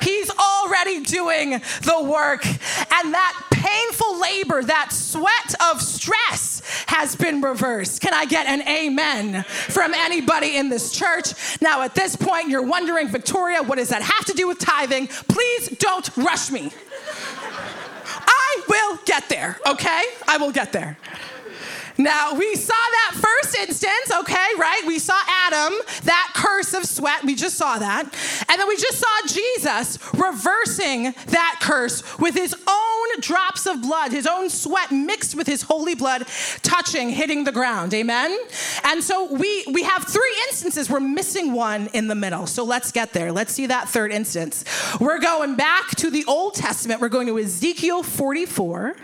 He's 0.03 0.31
already 0.31 1.03
doing 1.05 1.51
the 1.51 2.03
work. 2.03 2.45
And 2.47 3.15
that 3.15 3.47
painful 3.51 4.19
labor, 4.19 4.63
that 4.63 4.93
sweat 4.93 5.55
of 5.71 5.83
stress 5.83 6.63
has 6.87 7.15
been 7.15 7.41
reversed. 7.43 8.01
Can 8.01 8.15
I 8.15 8.25
get 8.25 8.47
an 8.47 8.67
amen 8.67 9.43
from 9.45 9.93
anybody 9.95 10.57
in 10.57 10.71
this 10.71 10.93
church? 10.93 11.61
Now, 11.61 11.83
at 11.83 11.95
this 11.95 12.17
point, 12.17 12.49
you're 12.49 12.67
wondering, 12.67 13.09
Victoria, 13.09 13.63
what 13.63 13.77
does 13.77 13.91
that 13.91 14.03
have 14.03 14.25
to 14.27 14.33
do 14.33 14.49
with 14.49 14.59
tithing? 14.59 15.07
Please 15.07 15.69
don't 15.79 16.09
rush 16.17 16.51
me. 16.51 16.73
I 18.07 18.63
will 18.69 18.99
get 19.05 19.29
there, 19.29 19.59
okay? 19.67 20.05
I 20.27 20.39
will 20.39 20.53
get 20.53 20.73
there. 20.73 20.97
Now, 22.01 22.33
we 22.33 22.55
saw 22.55 22.73
that 22.73 23.13
first 23.15 23.59
instance, 23.59 24.11
okay, 24.21 24.47
right? 24.57 24.83
We 24.87 24.99
saw 24.99 25.21
Adam, 25.47 25.79
that 26.05 26.33
curse 26.35 26.73
of 26.73 26.87
sweat. 26.87 27.25
We 27.25 27.35
just 27.35 27.59
saw 27.59 27.79
that. 27.79 28.05
And 28.49 28.59
then 28.59 28.67
we 28.69 28.77
just 28.77 28.99
saw 28.99 29.27
Jesus 29.27 29.99
reversing 30.15 31.15
that 31.27 31.59
curse 31.61 32.19
with 32.19 32.35
his 32.35 32.55
own 32.55 32.90
drops 33.21 33.67
of 33.67 33.83
blood, 33.83 34.13
his 34.13 34.27
own 34.27 34.51
sweat 34.51 34.93
mixed 34.93 35.35
with 35.35 35.47
his 35.47 35.63
holy 35.63 35.95
blood, 35.95 36.27
touching, 36.63 37.11
hitting 37.11 37.45
the 37.45 37.53
ground. 37.53 37.95
Amen? 37.95 38.37
And 38.85 39.03
so 39.03 39.33
we, 39.33 39.65
we 39.73 39.83
have 39.83 40.05
three 40.05 40.37
instances. 40.49 40.89
We're 40.89 41.01
missing 41.01 41.53
one 41.53 41.89
in 41.93 42.09
the 42.09 42.15
middle. 42.15 42.47
So 42.47 42.65
let's 42.65 42.93
get 42.93 43.13
there. 43.13 43.33
Let's 43.33 43.53
see 43.53 43.67
that 43.67 43.89
third 43.89 44.13
instance. 44.13 44.65
We're 45.01 45.21
going 45.21 45.57
back 45.57 45.91
to 45.97 46.11
the 46.11 46.25
Old 46.27 46.55
Testament. 46.55 47.01
We're 47.01 47.09
going 47.09 47.27
to 47.27 47.39
Ezekiel 47.39 48.03
44. 48.03 48.97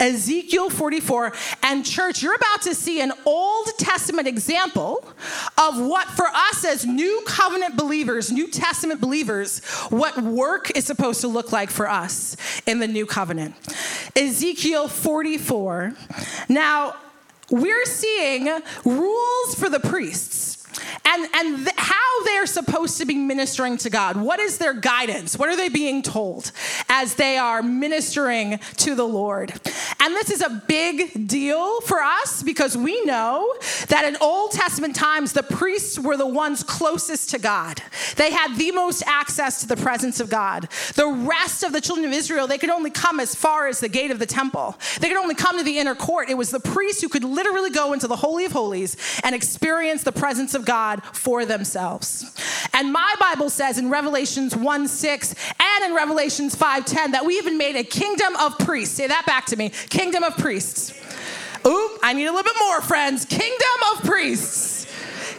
Ezekiel 0.00 0.70
44. 0.70 1.32
And 1.62 1.84
church, 1.84 2.22
you're 2.22 2.34
about 2.34 2.62
to 2.62 2.74
see 2.74 3.00
an 3.00 3.12
Old 3.24 3.68
Testament 3.78 4.28
example 4.28 5.04
of 5.58 5.80
what, 5.80 6.08
for 6.08 6.26
us 6.26 6.64
as 6.64 6.84
new 6.84 7.22
covenant 7.26 7.76
believers, 7.76 8.30
New 8.30 8.48
Testament 8.48 9.00
believers, 9.00 9.60
what 9.90 10.20
work 10.22 10.76
is 10.76 10.84
supposed 10.84 11.20
to 11.20 11.28
look 11.28 11.52
like 11.52 11.70
for 11.70 11.88
us 11.88 12.36
in 12.66 12.78
the 12.78 12.88
new 12.88 13.06
covenant. 13.06 13.47
Ezekiel 14.16 14.88
44. 14.88 15.94
Now, 16.48 16.96
we're 17.50 17.86
seeing 17.86 18.48
rules 18.84 19.54
for 19.54 19.70
the 19.70 19.80
priests 19.80 20.58
and, 21.04 21.28
and 21.34 21.56
th- 21.58 21.76
how 21.76 22.24
they're 22.24 22.46
supposed 22.46 22.98
to 22.98 23.06
be 23.06 23.14
ministering 23.14 23.76
to 23.78 23.90
God. 23.90 24.16
What 24.16 24.40
is 24.40 24.58
their 24.58 24.74
guidance? 24.74 25.38
What 25.38 25.48
are 25.48 25.56
they 25.56 25.68
being 25.68 26.02
told 26.02 26.52
as 26.88 27.14
they 27.14 27.38
are 27.38 27.62
ministering 27.62 28.58
to 28.78 28.94
the 28.94 29.06
Lord? 29.06 29.52
And 30.00 30.14
this 30.14 30.30
is 30.30 30.42
a 30.42 30.62
big 30.68 31.26
deal 31.26 31.80
for 31.80 32.00
us 32.00 32.42
because 32.44 32.76
we 32.76 33.04
know 33.04 33.52
that 33.88 34.04
in 34.04 34.16
Old 34.20 34.52
Testament 34.52 34.94
times, 34.94 35.32
the 35.32 35.42
priests 35.42 35.98
were 35.98 36.16
the 36.16 36.26
ones 36.26 36.62
closest 36.62 37.30
to 37.30 37.38
God. 37.38 37.82
They 38.16 38.30
had 38.30 38.56
the 38.56 38.70
most 38.70 39.02
access 39.06 39.60
to 39.60 39.66
the 39.66 39.76
presence 39.76 40.20
of 40.20 40.30
God. 40.30 40.68
The 40.94 41.08
rest 41.08 41.64
of 41.64 41.72
the 41.72 41.80
children 41.80 42.06
of 42.06 42.12
Israel, 42.12 42.46
they 42.46 42.58
could 42.58 42.70
only 42.70 42.90
come 42.90 43.18
as 43.18 43.34
far 43.34 43.66
as 43.66 43.80
the 43.80 43.88
gate 43.88 44.12
of 44.12 44.20
the 44.20 44.26
temple, 44.26 44.76
they 45.00 45.08
could 45.08 45.16
only 45.16 45.34
come 45.34 45.58
to 45.58 45.64
the 45.64 45.78
inner 45.78 45.96
court. 45.96 46.30
It 46.30 46.36
was 46.36 46.50
the 46.50 46.60
priests 46.60 47.02
who 47.02 47.08
could 47.08 47.24
literally 47.24 47.70
go 47.70 47.92
into 47.92 48.06
the 48.06 48.16
Holy 48.16 48.44
of 48.44 48.52
Holies 48.52 48.96
and 49.24 49.34
experience 49.34 50.04
the 50.04 50.12
presence 50.12 50.54
of 50.54 50.64
God 50.64 51.02
for 51.12 51.44
themselves. 51.44 52.24
And 52.72 52.92
my 52.92 53.14
Bible 53.18 53.50
says 53.50 53.78
in 53.78 53.90
Revelations 53.90 54.54
1 54.54 54.88
6 54.88 55.34
and 55.60 55.84
in 55.84 55.96
Revelations 55.96 56.54
5 56.54 56.84
10 56.84 57.12
that 57.12 57.26
we 57.26 57.36
even 57.36 57.58
made 57.58 57.76
a 57.76 57.84
kingdom 57.84 58.36
of 58.36 58.56
priests. 58.58 58.94
Say 58.94 59.06
that 59.08 59.26
back 59.26 59.46
to 59.46 59.56
me 59.56 59.72
kingdom 59.88 60.22
of 60.22 60.36
priests. 60.36 60.92
Oop, 61.66 61.98
I 62.02 62.12
need 62.12 62.26
a 62.26 62.32
little 62.32 62.44
bit 62.44 62.60
more, 62.60 62.80
friends. 62.80 63.24
Kingdom 63.24 63.78
of 63.92 64.04
priests. 64.04 64.86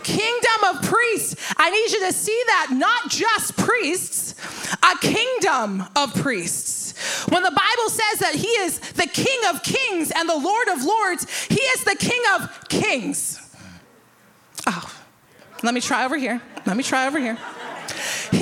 Kingdom 0.04 0.76
of 0.76 0.82
priests. 0.84 1.36
I 1.58 1.70
need 1.70 1.92
you 1.92 2.06
to 2.08 2.14
see 2.14 2.42
that, 2.48 2.68
not 2.72 3.10
just 3.10 3.56
priests, 3.58 4.36
a 4.84 4.98
kingdom 4.98 5.84
of 5.96 6.14
priests. 6.16 7.28
When 7.30 7.44
the 7.44 7.52
Bible 7.52 7.90
says 7.90 8.20
that 8.20 8.36
He 8.36 8.48
is 8.48 8.80
the 8.80 9.08
King 9.08 9.40
of 9.50 9.64
kings 9.64 10.12
and 10.16 10.28
the 10.28 10.38
Lord 10.38 10.68
of 10.70 10.84
lords, 10.84 11.26
He 11.48 11.62
is 11.62 11.84
the 11.84 11.96
King 11.96 12.22
of 12.36 12.70
kings. 12.70 13.40
Oh, 14.68 14.94
let 15.64 15.74
me 15.74 15.82
try 15.82 16.06
over 16.06 16.18
here. 16.18 16.42
Let 16.66 16.76
me 16.76 16.84
try 16.84 17.08
over 17.08 17.20
here. 17.20 17.38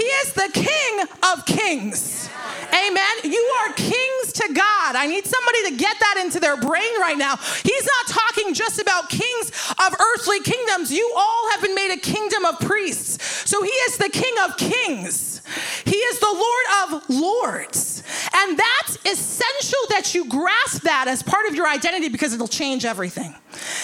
He 0.08 0.14
is 0.14 0.32
the 0.32 0.50
King 0.54 1.02
of 1.34 1.46
kings. 1.46 2.30
Amen. 2.72 3.16
You 3.26 3.44
are 3.60 3.74
kings 3.74 4.32
to 4.36 4.54
God. 4.54 4.96
I 4.96 5.06
need 5.06 5.26
somebody 5.26 5.70
to 5.70 5.76
get 5.76 6.00
that 6.00 6.22
into 6.24 6.40
their 6.40 6.56
brain 6.56 6.98
right 7.02 7.18
now. 7.18 7.36
He's 7.36 7.86
not 7.86 8.16
talking 8.16 8.54
just 8.54 8.80
about 8.80 9.10
kings 9.10 9.52
of 9.86 9.94
earthly 10.00 10.40
kingdoms. 10.40 10.94
You 10.94 11.12
all 11.14 11.52
have 11.52 11.62
been 11.62 11.76
made 11.76 11.92
a 11.92 12.00
kingdom 12.00 12.46
of 12.46 12.58
priests. 12.60 13.50
So 13.50 13.62
he 13.64 13.70
is 13.70 13.98
the 13.98 14.08
King 14.08 14.34
of 14.46 14.56
kings. 14.56 15.42
He 15.84 15.98
is 15.98 16.20
the 16.20 16.34
Lord 16.34 17.02
of 17.02 17.10
lords. 17.10 17.97
And 18.39 18.58
that's 18.58 18.98
essential 19.03 19.79
that 19.89 20.13
you 20.13 20.29
grasp 20.29 20.84
that 20.84 21.08
as 21.08 21.24
part 21.24 21.48
of 21.48 21.56
your 21.56 21.67
identity 21.67 22.08
because 22.08 22.34
it'll 22.34 22.48
change 22.48 22.86
everything. 22.86 23.34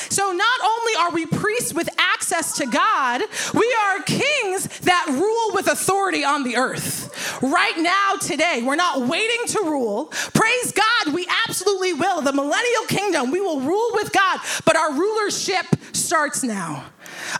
So 0.10 0.32
not 0.32 0.60
only 0.64 0.94
are 1.00 1.12
we 1.12 1.26
priests 1.26 1.74
with 1.74 1.90
access 1.98 2.58
to 2.58 2.68
God, 2.68 3.22
we 3.54 3.76
are 3.86 4.04
kings 4.04 4.68
that 4.82 5.08
rule 5.10 5.56
with 5.56 5.68
authority 5.68 6.24
on 6.24 6.44
the 6.44 6.56
earth. 6.56 7.42
Right 7.42 7.78
now, 7.78 8.16
today, 8.22 8.62
we're 8.64 8.76
not 8.76 9.08
waiting 9.08 9.48
to 9.48 9.62
rule. 9.64 10.06
Praise 10.34 10.72
God, 10.72 11.14
we 11.16 11.28
absolutely 11.48 11.94
will. 11.94 12.22
The 12.22 12.34
millennial 12.34 12.84
kingdom, 12.88 13.32
we 13.32 13.42
will 13.42 13.62
rule 13.62 13.90
with 13.94 14.12
God, 14.12 14.40
but 14.66 14.76
our 14.76 14.94
rulership 14.94 15.66
starts 15.94 16.44
now. 16.44 16.86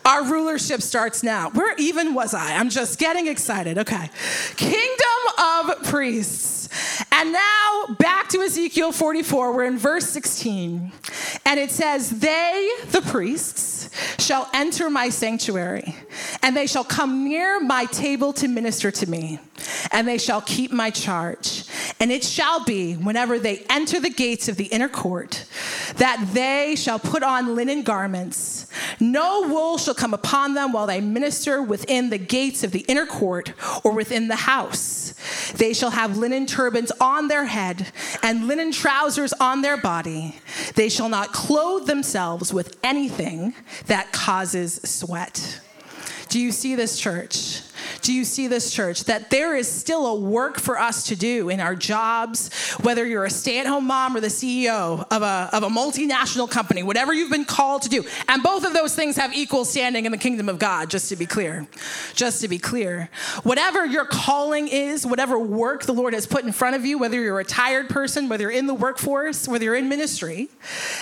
Our 0.06 0.26
rulership 0.26 0.82
starts 0.82 1.24
now. 1.24 1.50
Where 1.52 1.76
even 1.78 2.14
was 2.14 2.34
I? 2.34 2.56
I'm 2.56 2.70
just 2.70 3.00
getting 3.00 3.28
excited. 3.28 3.78
Okay. 3.78 4.10
Kingdom 4.56 5.23
of 5.40 5.84
priests. 5.84 6.70
And 7.12 7.32
now 7.32 7.86
back 8.00 8.30
to 8.30 8.42
Ezekiel 8.42 8.92
44. 8.92 9.56
We're 9.56 9.66
in 9.66 9.78
verse 9.78 10.10
16. 10.10 10.92
And 11.46 11.60
it 11.60 11.72
says, 11.72 12.20
They, 12.20 12.72
the 12.88 13.02
priests, 13.02 13.90
shall 14.20 14.50
enter 14.54 14.90
my 14.90 15.10
sanctuary, 15.10 15.96
and 16.42 16.56
they 16.56 16.68
shall 16.68 16.84
come 16.84 17.24
near 17.26 17.60
my 17.60 17.86
table 17.86 18.34
to 18.34 18.48
minister 18.48 18.92
to 18.92 19.10
me, 19.10 19.40
and 19.92 20.08
they 20.08 20.18
shall 20.18 20.42
keep 20.42 20.72
my 20.72 20.90
charge. 20.90 21.66
And 22.00 22.12
it 22.12 22.24
shall 22.24 22.64
be, 22.64 22.94
whenever 22.94 23.40
they 23.40 23.66
enter 23.70 24.00
the 24.00 24.10
gates 24.10 24.48
of 24.48 24.58
the 24.58 24.66
inner 24.66 24.90
court, 24.90 25.46
that 25.98 26.26
they 26.34 26.76
shall 26.76 27.00
put 27.00 27.24
on 27.24 27.56
linen 27.56 27.84
garments. 27.84 28.68
No 29.00 29.48
wool 29.48 29.78
shall 29.78 29.94
come 29.94 30.14
upon 30.14 30.54
them 30.54 30.72
while 30.72 30.88
they 30.88 31.02
minister 31.02 31.62
within 31.62 32.10
the 32.10 32.18
gates 32.18 32.64
of 32.64 32.72
the 32.72 32.86
inner 32.88 33.06
court 33.06 33.54
or 33.84 33.92
within 33.92 34.28
the 34.28 34.36
house. 34.36 35.03
They 35.58 35.74
shall 35.74 35.92
have 35.92 36.18
linen 36.18 36.46
turbans 36.46 36.92
on 37.00 37.28
their 37.28 37.46
head 37.46 37.92
and 38.22 38.48
linen 38.48 38.72
trousers 38.72 39.34
on 39.34 39.62
their 39.62 39.78
body. 39.78 40.40
They 40.76 40.90
shall 40.90 41.10
not 41.10 41.34
clothe 41.34 41.88
themselves 41.88 42.54
with 42.54 42.78
anything 42.84 43.54
that 43.88 44.12
causes 44.12 44.82
sweat. 44.84 45.60
Do 46.30 46.40
you 46.40 46.52
see 46.52 46.76
this, 46.76 47.00
church? 47.00 47.62
Do 48.04 48.14
you 48.14 48.26
see 48.26 48.48
this 48.48 48.72
church? 48.72 49.06
That 49.06 49.30
there 49.30 49.56
is 49.56 49.68
still 49.68 50.06
a 50.06 50.16
work 50.16 50.60
for 50.60 50.78
us 50.78 51.04
to 51.08 51.16
do 51.16 51.50
in 51.50 51.60
our 51.60 51.76
jobs, 51.76 52.54
whether 52.82 53.06
you're 53.06 53.26
a 53.26 53.30
stay 53.30 53.60
at 53.60 53.66
home 53.66 53.88
mom 53.88 54.16
or 54.16 54.20
the 54.20 54.28
CEO 54.28 55.06
of 55.10 55.22
a, 55.22 55.50
of 55.54 55.64
a 55.64 55.70
multinational 55.70 56.50
company, 56.50 56.84
whatever 56.84 57.14
you've 57.14 57.32
been 57.32 57.46
called 57.46 57.82
to 57.84 57.90
do. 57.90 58.04
And 58.28 58.44
both 58.44 58.66
of 58.66 58.74
those 58.74 58.94
things 58.96 59.16
have 59.16 59.34
equal 59.34 59.66
standing 59.66 60.06
in 60.06 60.12
the 60.12 60.18
kingdom 60.18 60.50
of 60.50 60.60
God, 60.60 60.90
just 60.90 61.10
to 61.10 61.16
be 61.16 61.26
clear. 61.26 61.66
Just 62.14 62.42
to 62.42 62.48
be 62.48 62.60
clear. 62.60 63.10
Whatever 63.44 63.86
your 63.86 64.06
calling 64.06 64.68
is, 64.68 65.06
whatever 65.06 65.40
work 65.40 65.84
the 65.84 65.94
Lord 65.94 66.14
has 66.14 66.28
put 66.28 66.44
in 66.44 66.52
front 66.52 66.76
of 66.76 66.86
you, 66.86 66.98
whether 66.98 67.20
you're 67.20 67.34
a 67.34 67.38
retired 67.38 67.90
person, 67.90 68.28
whether 68.28 68.44
you're 68.44 68.52
in 68.52 68.68
the 68.68 68.74
workforce, 68.74 69.48
whether 69.48 69.64
you're 69.64 69.76
in 69.76 69.88
ministry, 69.88 70.50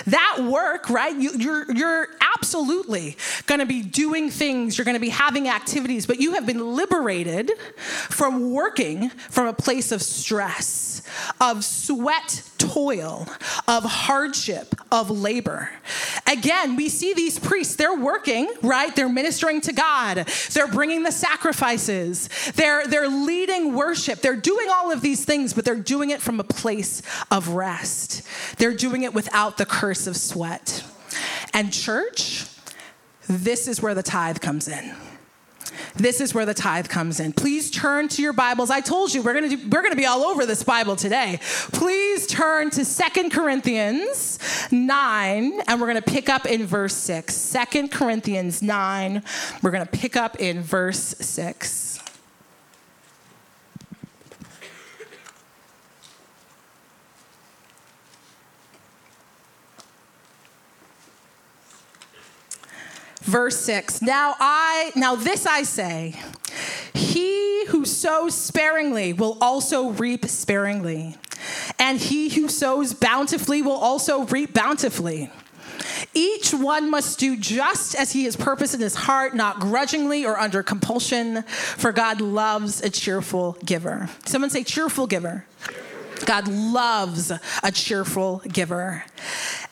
that 0.06 0.38
work, 0.40 0.88
right? 0.88 1.16
You, 1.16 1.32
you're, 1.36 1.72
you're 1.72 2.08
absolutely 2.36 3.16
going 3.46 3.58
to 3.58 3.66
be 3.66 3.82
doing 3.82 4.30
things, 4.30 4.78
you're 4.78 4.84
going 4.84 4.94
to 4.94 5.00
be 5.00 5.08
having 5.08 5.48
activities, 5.48 6.06
but 6.06 6.20
you 6.20 6.34
have 6.34 6.46
been 6.46 6.62
liberated 6.92 7.52
from 8.08 8.52
working 8.52 9.08
from 9.08 9.46
a 9.46 9.52
place 9.52 9.92
of 9.92 10.02
stress, 10.02 11.02
of 11.40 11.64
sweat, 11.64 12.42
toil, 12.58 13.26
of 13.66 13.84
hardship, 13.84 14.74
of 14.90 15.10
labor. 15.10 15.70
Again, 16.26 16.76
we 16.76 16.88
see 16.88 17.14
these 17.14 17.38
priests, 17.38 17.76
they're 17.76 17.96
working, 17.96 18.52
right? 18.62 18.94
They're 18.94 19.08
ministering 19.08 19.60
to 19.62 19.72
God. 19.72 20.28
They're 20.52 20.68
bringing 20.68 21.02
the 21.02 21.12
sacrifices. 21.12 22.28
They're 22.54 22.86
they're 22.86 23.08
leading 23.08 23.74
worship. 23.74 24.20
They're 24.20 24.36
doing 24.36 24.68
all 24.70 24.92
of 24.92 25.00
these 25.00 25.24
things, 25.24 25.54
but 25.54 25.64
they're 25.64 25.74
doing 25.76 26.10
it 26.10 26.20
from 26.20 26.40
a 26.40 26.44
place 26.44 27.02
of 27.30 27.48
rest. 27.48 28.22
They're 28.58 28.74
doing 28.74 29.02
it 29.02 29.14
without 29.14 29.56
the 29.56 29.66
curse 29.66 30.06
of 30.06 30.16
sweat. 30.16 30.84
And 31.54 31.72
church, 31.72 32.46
this 33.28 33.68
is 33.68 33.80
where 33.80 33.94
the 33.94 34.02
tithe 34.02 34.40
comes 34.40 34.68
in. 34.68 34.94
This 35.96 36.20
is 36.20 36.34
where 36.34 36.46
the 36.46 36.54
tithe 36.54 36.88
comes 36.88 37.20
in. 37.20 37.32
Please 37.32 37.70
turn 37.70 38.08
to 38.08 38.22
your 38.22 38.32
Bibles. 38.32 38.70
I 38.70 38.80
told 38.80 39.12
you 39.12 39.22
we're 39.22 39.34
going 39.34 39.50
to 39.50 39.56
do, 39.56 39.68
we're 39.68 39.82
going 39.82 39.92
to 39.92 39.96
be 39.96 40.06
all 40.06 40.22
over 40.22 40.46
this 40.46 40.62
Bible 40.62 40.96
today. 40.96 41.38
Please 41.42 42.26
turn 42.26 42.70
to 42.70 42.84
Second 42.84 43.30
Corinthians 43.30 44.38
9 44.70 45.60
and 45.66 45.80
we're 45.80 45.86
going 45.86 46.02
to 46.02 46.10
pick 46.10 46.28
up 46.28 46.46
in 46.46 46.66
verse 46.66 46.94
6. 46.94 47.34
Second 47.34 47.90
Corinthians 47.90 48.62
9, 48.62 49.22
we're 49.62 49.70
going 49.70 49.84
to 49.84 49.90
pick 49.90 50.16
up 50.16 50.40
in 50.40 50.62
verse 50.62 51.14
6. 51.20 51.91
Verse 63.22 63.60
6. 63.60 64.02
Now 64.02 64.34
I 64.38 64.92
now 64.94 65.14
this 65.14 65.46
I 65.46 65.62
say, 65.62 66.20
he 66.94 67.66
who 67.66 67.84
sows 67.84 68.34
sparingly 68.34 69.12
will 69.12 69.38
also 69.40 69.90
reap 69.90 70.26
sparingly, 70.26 71.16
and 71.78 71.98
he 71.98 72.28
who 72.28 72.48
sows 72.48 72.94
bountifully 72.94 73.62
will 73.62 73.72
also 73.72 74.24
reap 74.24 74.52
bountifully. 74.52 75.30
Each 76.14 76.52
one 76.52 76.90
must 76.90 77.18
do 77.18 77.36
just 77.36 77.94
as 77.94 78.12
he 78.12 78.24
has 78.24 78.36
purpose 78.36 78.74
in 78.74 78.80
his 78.80 78.94
heart, 78.94 79.34
not 79.34 79.60
grudgingly 79.60 80.26
or 80.26 80.38
under 80.38 80.62
compulsion, 80.62 81.42
for 81.42 81.92
God 81.92 82.20
loves 82.20 82.82
a 82.82 82.90
cheerful 82.90 83.56
giver. 83.64 84.08
Someone 84.26 84.50
say, 84.50 84.62
cheerful 84.62 85.06
giver. 85.06 85.46
God 86.24 86.48
loves 86.48 87.32
a 87.62 87.72
cheerful 87.72 88.42
giver. 88.46 89.04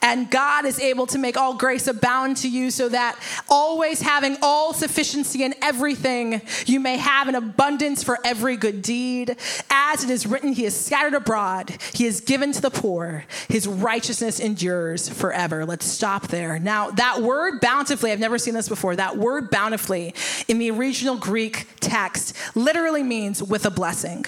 And 0.02 0.30
God 0.30 0.64
is 0.64 0.80
able 0.80 1.06
to 1.08 1.18
make 1.18 1.36
all 1.36 1.54
grace 1.54 1.86
abound 1.86 2.38
to 2.38 2.48
you 2.48 2.70
so 2.70 2.88
that 2.88 3.18
always 3.48 4.00
having 4.00 4.36
all 4.40 4.72
sufficiency 4.72 5.42
in 5.44 5.54
everything, 5.60 6.40
you 6.66 6.80
may 6.80 6.96
have 6.96 7.28
an 7.28 7.34
abundance 7.34 8.02
for 8.02 8.18
every 8.24 8.56
good 8.56 8.82
deed. 8.82 9.36
As 9.68 10.02
it 10.02 10.10
is 10.10 10.26
written, 10.26 10.52
He 10.52 10.64
is 10.64 10.74
scattered 10.74 11.14
abroad, 11.14 11.76
He 11.92 12.06
is 12.06 12.20
given 12.20 12.52
to 12.52 12.60
the 12.60 12.70
poor, 12.70 13.24
His 13.48 13.66
righteousness 13.66 14.40
endures 14.40 15.08
forever. 15.08 15.66
Let's 15.66 15.86
stop 15.86 16.28
there. 16.28 16.58
Now, 16.58 16.90
that 16.92 17.20
word 17.20 17.60
bountifully, 17.60 18.12
I've 18.12 18.20
never 18.20 18.38
seen 18.38 18.54
this 18.54 18.68
before, 18.68 18.96
that 18.96 19.16
word 19.16 19.50
bountifully 19.50 20.14
in 20.48 20.58
the 20.58 20.70
original 20.70 21.16
Greek 21.16 21.66
text 21.80 22.34
literally 22.54 23.02
means 23.02 23.42
with 23.42 23.66
a 23.66 23.70
blessing. 23.70 24.24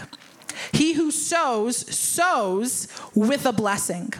He 0.72 0.92
who 0.94 1.10
sows, 1.10 1.76
sows 1.94 2.88
with 3.14 3.46
a 3.46 3.52
blessing. 3.52 4.12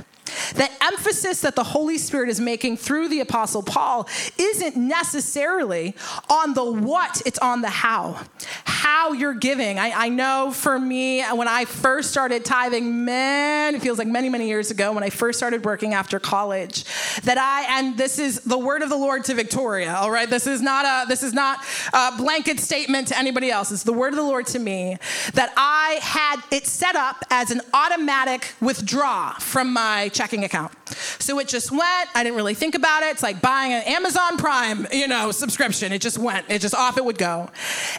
The 0.54 0.68
emphasis 0.82 1.40
that 1.42 1.56
the 1.56 1.64
Holy 1.64 1.98
Spirit 1.98 2.28
is 2.28 2.40
making 2.40 2.76
through 2.76 3.08
the 3.08 3.20
Apostle 3.20 3.62
Paul 3.62 4.08
isn't 4.38 4.76
necessarily 4.76 5.94
on 6.28 6.54
the 6.54 6.64
what, 6.64 7.22
it's 7.24 7.38
on 7.38 7.62
the 7.62 7.70
how. 7.70 8.20
How 8.64 9.12
you're 9.12 9.34
giving. 9.34 9.78
I, 9.78 9.92
I, 9.92 10.08
know 10.08 10.50
for 10.52 10.78
me, 10.78 11.22
when 11.22 11.48
I 11.48 11.64
first 11.64 12.10
started 12.10 12.44
tithing, 12.44 13.04
man, 13.04 13.74
it 13.74 13.82
feels 13.82 13.98
like 13.98 14.08
many, 14.08 14.28
many 14.28 14.48
years 14.48 14.70
ago, 14.70 14.92
when 14.92 15.04
I 15.04 15.10
first 15.10 15.38
started 15.38 15.64
working 15.64 15.94
after 15.94 16.18
college, 16.18 16.84
that 17.22 17.38
I, 17.38 17.78
and 17.78 17.96
this 17.96 18.18
is 18.18 18.40
the 18.40 18.58
word 18.58 18.82
of 18.82 18.88
the 18.88 18.96
Lord 18.96 19.24
to 19.24 19.34
Victoria, 19.34 19.94
all 19.94 20.10
right? 20.10 20.28
This 20.28 20.46
is 20.46 20.60
not 20.60 20.84
a, 20.84 21.08
this 21.08 21.22
is 21.22 21.32
not 21.32 21.60
a 21.92 22.16
blanket 22.16 22.60
statement 22.60 23.08
to 23.08 23.18
anybody 23.18 23.50
else. 23.50 23.70
It's 23.70 23.82
the 23.82 23.92
word 23.92 24.12
of 24.12 24.16
the 24.16 24.22
Lord 24.22 24.46
to 24.48 24.58
me 24.58 24.96
that 25.34 25.52
I 25.56 25.98
had 26.02 26.42
it 26.50 26.66
set 26.66 26.96
up 26.96 27.24
as 27.30 27.50
an 27.50 27.60
automatic 27.72 28.52
withdraw 28.60 29.32
from 29.34 29.72
my 29.72 30.08
checking 30.22 30.44
account. 30.44 30.72
So 31.18 31.40
it 31.40 31.48
just 31.48 31.72
went. 31.72 32.08
I 32.14 32.22
didn't 32.22 32.36
really 32.36 32.54
think 32.54 32.76
about 32.76 33.02
it. 33.02 33.06
It's 33.06 33.24
like 33.24 33.42
buying 33.42 33.72
an 33.72 33.82
Amazon 33.82 34.36
Prime, 34.38 34.86
you 34.92 35.08
know, 35.08 35.32
subscription. 35.32 35.92
It 35.92 36.00
just 36.00 36.16
went. 36.16 36.48
It 36.48 36.60
just 36.60 36.76
off 36.76 36.96
it 36.96 37.04
would 37.04 37.18
go. 37.18 37.50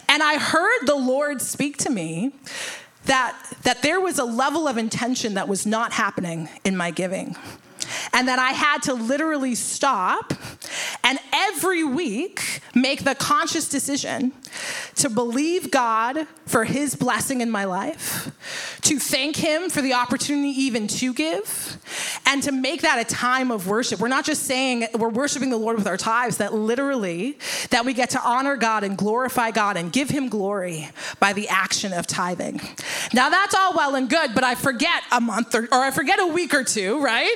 And 0.08 0.22
I 0.22 0.38
heard 0.38 0.86
the 0.86 0.94
Lord 0.94 1.42
speak 1.42 1.76
to 1.78 1.90
me 1.90 2.32
that 3.04 3.36
that 3.64 3.82
there 3.82 4.00
was 4.00 4.18
a 4.18 4.24
level 4.24 4.66
of 4.66 4.78
intention 4.78 5.34
that 5.34 5.48
was 5.48 5.66
not 5.66 5.92
happening 5.92 6.48
in 6.64 6.78
my 6.78 6.90
giving 6.90 7.36
and 8.12 8.28
that 8.28 8.38
I 8.38 8.50
had 8.50 8.82
to 8.84 8.94
literally 8.94 9.54
stop 9.54 10.32
and 11.02 11.18
every 11.32 11.84
week 11.84 12.60
make 12.74 13.04
the 13.04 13.14
conscious 13.14 13.68
decision 13.68 14.32
to 14.96 15.10
believe 15.10 15.70
God 15.70 16.26
for 16.46 16.64
his 16.64 16.94
blessing 16.94 17.40
in 17.40 17.50
my 17.50 17.64
life, 17.64 18.30
to 18.82 18.98
thank 18.98 19.36
him 19.36 19.70
for 19.70 19.82
the 19.82 19.94
opportunity 19.94 20.48
even 20.48 20.86
to 20.86 21.12
give, 21.12 21.78
and 22.26 22.42
to 22.42 22.52
make 22.52 22.82
that 22.82 22.98
a 22.98 23.04
time 23.04 23.50
of 23.50 23.66
worship. 23.66 24.00
We're 24.00 24.08
not 24.08 24.24
just 24.24 24.44
saying 24.44 24.86
we're 24.94 25.08
worshiping 25.08 25.50
the 25.50 25.56
Lord 25.56 25.76
with 25.76 25.86
our 25.86 25.96
tithes, 25.96 26.38
that 26.38 26.54
literally 26.54 27.38
that 27.70 27.84
we 27.84 27.92
get 27.92 28.10
to 28.10 28.20
honor 28.20 28.56
God 28.56 28.84
and 28.84 28.96
glorify 28.96 29.50
God 29.50 29.76
and 29.76 29.92
give 29.92 30.10
him 30.10 30.28
glory 30.28 30.88
by 31.18 31.32
the 31.32 31.48
action 31.48 31.92
of 31.92 32.06
tithing. 32.06 32.60
Now 33.12 33.30
that's 33.30 33.54
all 33.54 33.74
well 33.74 33.94
and 33.94 34.08
good, 34.08 34.34
but 34.34 34.44
I 34.44 34.54
forget 34.54 35.02
a 35.10 35.20
month 35.20 35.54
or, 35.54 35.64
or 35.64 35.80
I 35.80 35.90
forget 35.90 36.20
a 36.20 36.26
week 36.26 36.54
or 36.54 36.64
two, 36.64 37.02
right? 37.02 37.34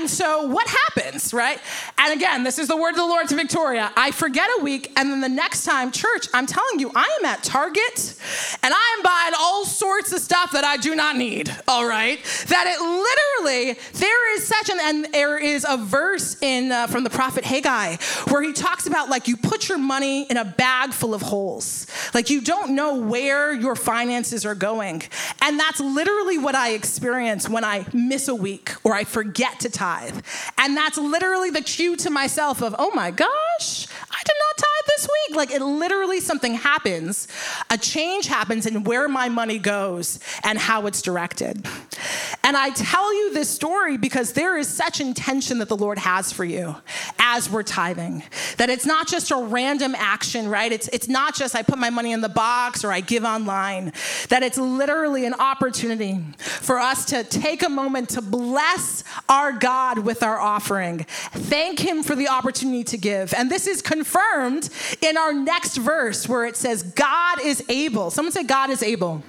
And 0.00 0.08
so 0.08 0.46
what 0.46 0.66
happens, 0.66 1.34
right? 1.34 1.60
And 1.98 2.14
again, 2.14 2.42
this 2.42 2.58
is 2.58 2.68
the 2.68 2.76
word 2.76 2.92
of 2.92 2.96
the 2.96 3.04
Lord 3.04 3.28
to 3.28 3.36
Victoria. 3.36 3.92
I 3.94 4.12
forget 4.12 4.48
a 4.58 4.62
week, 4.62 4.90
and 4.96 5.10
then 5.10 5.20
the 5.20 5.28
next 5.28 5.64
time, 5.66 5.92
church, 5.92 6.26
I'm 6.32 6.46
telling 6.46 6.80
you, 6.80 6.90
I 6.94 7.18
am 7.18 7.26
at 7.26 7.42
Target 7.42 8.16
and 8.62 8.72
I 8.74 8.96
am 8.96 9.02
buying 9.02 9.34
all 9.38 9.66
sorts 9.66 10.10
of 10.14 10.20
stuff 10.20 10.52
that 10.52 10.64
I 10.64 10.78
do 10.78 10.94
not 10.94 11.18
need, 11.18 11.54
all 11.68 11.86
right? 11.86 12.18
That 12.48 12.66
it 12.66 12.80
literally, 12.80 13.78
there 13.92 14.36
is 14.36 14.46
such 14.46 14.70
an, 14.70 14.78
and 14.82 15.12
there 15.12 15.36
is 15.36 15.66
a 15.68 15.76
verse 15.76 16.40
in 16.40 16.72
uh, 16.72 16.86
from 16.86 17.04
the 17.04 17.10
prophet 17.10 17.44
Haggai 17.44 17.96
where 18.28 18.40
he 18.40 18.54
talks 18.54 18.86
about 18.86 19.10
like 19.10 19.28
you 19.28 19.36
put 19.36 19.68
your 19.68 19.76
money 19.76 20.22
in 20.30 20.38
a 20.38 20.46
bag 20.46 20.94
full 20.94 21.12
of 21.12 21.20
holes. 21.20 21.86
Like 22.14 22.30
you 22.30 22.40
don't 22.40 22.74
know 22.74 22.96
where 22.96 23.52
your 23.52 23.76
finances 23.76 24.46
are 24.46 24.54
going. 24.54 25.02
And 25.42 25.60
that's 25.60 25.78
literally 25.78 26.38
what 26.38 26.54
I 26.54 26.70
experience 26.70 27.50
when 27.50 27.64
I 27.64 27.84
miss 27.92 28.28
a 28.28 28.34
week 28.34 28.72
or 28.82 28.94
I 28.94 29.04
forget 29.04 29.60
to 29.60 29.68
tithe. 29.68 29.89
And 30.58 30.76
that's 30.76 30.98
literally 30.98 31.50
the 31.50 31.62
cue 31.62 31.96
to 31.96 32.10
myself 32.10 32.62
of, 32.62 32.74
oh 32.78 32.90
my 32.94 33.10
gosh, 33.10 33.86
I 34.10 34.22
did 34.24 34.36
not 34.48 34.56
tithe 34.58 34.86
this 34.96 35.08
week. 35.08 35.36
Like 35.36 35.50
it 35.50 35.62
literally 35.62 36.20
something 36.20 36.54
happens, 36.54 37.28
a 37.70 37.78
change 37.78 38.26
happens 38.26 38.66
in 38.66 38.84
where 38.84 39.08
my 39.08 39.28
money 39.28 39.58
goes 39.58 40.20
and 40.44 40.58
how 40.58 40.86
it's 40.86 41.02
directed. 41.02 41.66
And 42.42 42.56
I 42.56 42.70
tell 42.70 43.14
you 43.14 43.32
this 43.32 43.48
story 43.48 43.96
because 43.96 44.32
there 44.32 44.58
is 44.58 44.68
such 44.68 45.00
intention 45.00 45.58
that 45.58 45.68
the 45.68 45.76
Lord 45.76 45.98
has 45.98 46.32
for 46.32 46.44
you 46.44 46.76
as 47.18 47.50
we're 47.50 47.62
tithing. 47.62 48.22
That 48.56 48.70
it's 48.70 48.86
not 48.86 49.08
just 49.08 49.30
a 49.30 49.36
random 49.36 49.94
action, 49.96 50.48
right? 50.48 50.72
It's, 50.72 50.88
it's 50.88 51.08
not 51.08 51.34
just 51.34 51.54
I 51.54 51.62
put 51.62 51.78
my 51.78 51.90
money 51.90 52.12
in 52.12 52.20
the 52.20 52.28
box 52.28 52.84
or 52.84 52.92
I 52.92 53.00
give 53.00 53.24
online. 53.24 53.92
That 54.28 54.42
it's 54.42 54.58
literally 54.58 55.26
an 55.26 55.34
opportunity 55.34 56.24
for 56.38 56.78
us 56.78 57.04
to 57.06 57.24
take 57.24 57.62
a 57.62 57.68
moment 57.68 58.10
to 58.10 58.22
bless 58.22 59.04
our 59.28 59.52
God 59.52 59.69
with 59.98 60.22
our 60.22 60.38
offering. 60.38 61.06
Thank 61.32 61.78
Him 61.78 62.02
for 62.02 62.14
the 62.14 62.28
opportunity 62.28 62.84
to 62.84 62.96
give. 62.96 63.32
And 63.34 63.50
this 63.50 63.66
is 63.66 63.82
confirmed 63.82 64.68
in 65.00 65.16
our 65.16 65.32
next 65.32 65.76
verse 65.76 66.28
where 66.28 66.44
it 66.44 66.56
says, 66.56 66.82
God 66.82 67.40
is 67.42 67.64
able. 67.68 68.10
Someone 68.10 68.32
say, 68.32 68.44
God 68.44 68.70
is 68.70 68.82
able. 68.82 69.22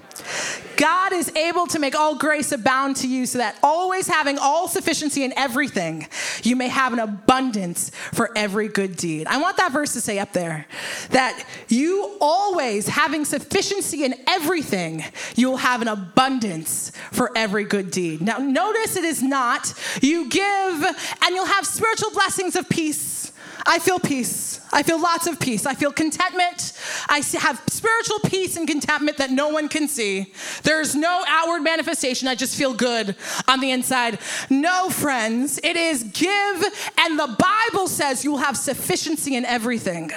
God 0.78 1.14
is 1.14 1.30
able 1.36 1.68
to 1.68 1.80
make 1.80 1.96
all 1.96 2.16
grace 2.16 2.52
abound 2.52 2.96
to 2.98 3.08
you 3.08 3.26
so 3.26 3.38
that 3.38 3.56
always 3.62 4.08
having 4.08 4.38
all 4.40 4.68
sufficiency 4.68 5.24
in 5.24 5.32
everything, 5.38 6.08
you 6.44 6.56
may 6.56 6.70
have 6.70 6.94
an 6.94 7.00
abundance 7.00 7.92
for 8.14 8.32
every 8.36 8.68
good 8.68 8.96
deed. 8.96 9.28
I 9.28 9.38
want 9.38 9.58
that 9.58 9.72
verse 9.72 9.94
to 9.94 10.02
say 10.02 10.18
up 10.18 10.34
there 10.34 10.66
that 11.10 11.46
you 11.68 12.18
always 12.20 12.88
having 12.88 13.26
sufficiency 13.26 14.04
in 14.04 14.16
everything, 14.28 15.04
you 15.36 15.50
will 15.50 15.58
have 15.58 15.82
an 15.82 15.88
abundance 15.88 16.92
for 17.12 17.32
every 17.36 17.64
good 17.64 17.92
deed. 17.92 18.22
Now, 18.22 18.38
notice 18.38 18.96
it 18.96 19.04
is 19.04 19.22
not 19.22 19.74
you 20.02 20.30
give 20.30 20.44
and 20.84 21.36
you'll 21.36 21.46
have 21.46 21.68
spiritual 21.68 22.12
blessings 22.12 22.56
of 22.56 22.68
peace. 22.70 23.21
I 23.66 23.80
feel 23.80 24.00
peace. 24.00 24.60
I 24.74 24.84
feel 24.84 25.00
lots 25.00 25.28
of 25.28 25.40
peace. 25.40 25.66
I 25.66 25.74
feel 25.74 25.92
contentment. 25.92 26.74
I 27.10 27.22
have 27.40 27.62
spiritual 27.68 28.20
peace 28.20 28.58
and 28.58 28.68
contentment 28.68 29.18
that 29.18 29.32
no 29.32 29.50
one 29.50 29.68
can 29.68 29.88
see. 29.88 30.34
There's 30.64 30.96
no 30.96 31.24
outward 31.28 31.62
manifestation. 31.62 32.28
I 32.28 32.36
just 32.36 32.58
feel 32.58 32.74
good 32.74 33.16
on 33.48 33.60
the 33.60 33.72
inside. 33.72 34.20
No, 34.50 34.90
friends, 34.90 35.60
it 35.64 35.76
is 35.76 36.04
give, 36.04 36.64
and 36.98 37.20
the 37.20 37.36
Bible 37.38 37.88
says 37.88 38.24
you 38.24 38.32
will 38.32 38.40
have 38.40 38.58
sufficiency 38.58 39.36
in 39.36 39.46
everything. 39.46 40.12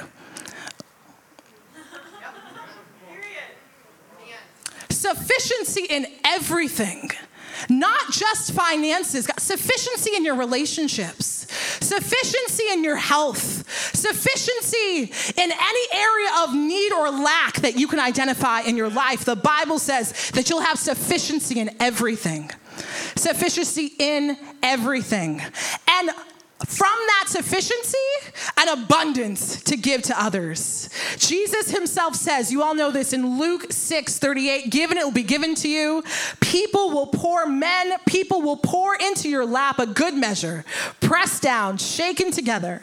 Sufficiency 4.89 5.87
in 5.91 6.07
everything. 6.25 7.11
Not 7.69 8.11
just 8.11 8.53
finances, 8.53 9.29
sufficiency 9.39 10.17
in 10.17 10.25
your 10.25 10.35
relationships, 10.35 11.34
sufficiency 11.85 12.65
in 12.73 12.83
your 12.83 12.97
health, 12.97 13.69
sufficiency 13.95 15.13
in 15.41 15.53
any 15.53 15.87
area 15.93 16.29
of 16.43 16.55
need 16.55 16.93
or 16.93 17.11
lack 17.11 17.57
that 17.57 17.77
you 17.77 17.87
can 17.87 18.01
identify 18.01 18.61
in 18.61 18.77
your 18.77 18.91
life. 18.91 19.25
The 19.25 19.37
Bible 19.37 19.79
says 19.79 20.31
that 20.31 20.51
you'll 20.51 20.61
have 20.61 20.79
sufficiency 20.79 21.61
in 21.61 21.71
everything. 21.81 22.51
Sufficiency 23.17 23.93
in 23.99 24.37
everything. 24.63 25.41
And 25.89 26.11
from 26.67 26.97
that 27.07 27.25
sufficiency, 27.29 27.97
an 28.67 28.79
abundance 28.83 29.63
to 29.63 29.77
give 29.77 30.03
to 30.03 30.23
others. 30.23 30.89
Jesus 31.19 31.71
himself 31.71 32.15
says, 32.15 32.51
you 32.51 32.63
all 32.63 32.75
know 32.75 32.91
this 32.91 33.13
in 33.13 33.39
Luke 33.39 33.67
6 33.71 34.19
38, 34.19 34.71
given 34.71 34.97
it 34.97 35.05
will 35.05 35.13
be 35.13 35.23
given 35.23 35.55
to 35.57 35.69
you. 35.69 36.03
People 36.41 36.91
will 36.91 37.07
pour, 37.07 37.47
men, 37.47 37.93
people 38.07 38.41
will 38.41 38.57
pour 38.57 38.95
into 38.95 39.29
your 39.29 39.45
lap 39.45 39.79
a 39.79 39.87
good 39.87 40.15
measure, 40.15 40.65
pressed 41.01 41.43
down, 41.43 41.77
shaken 41.77 42.31
together, 42.31 42.81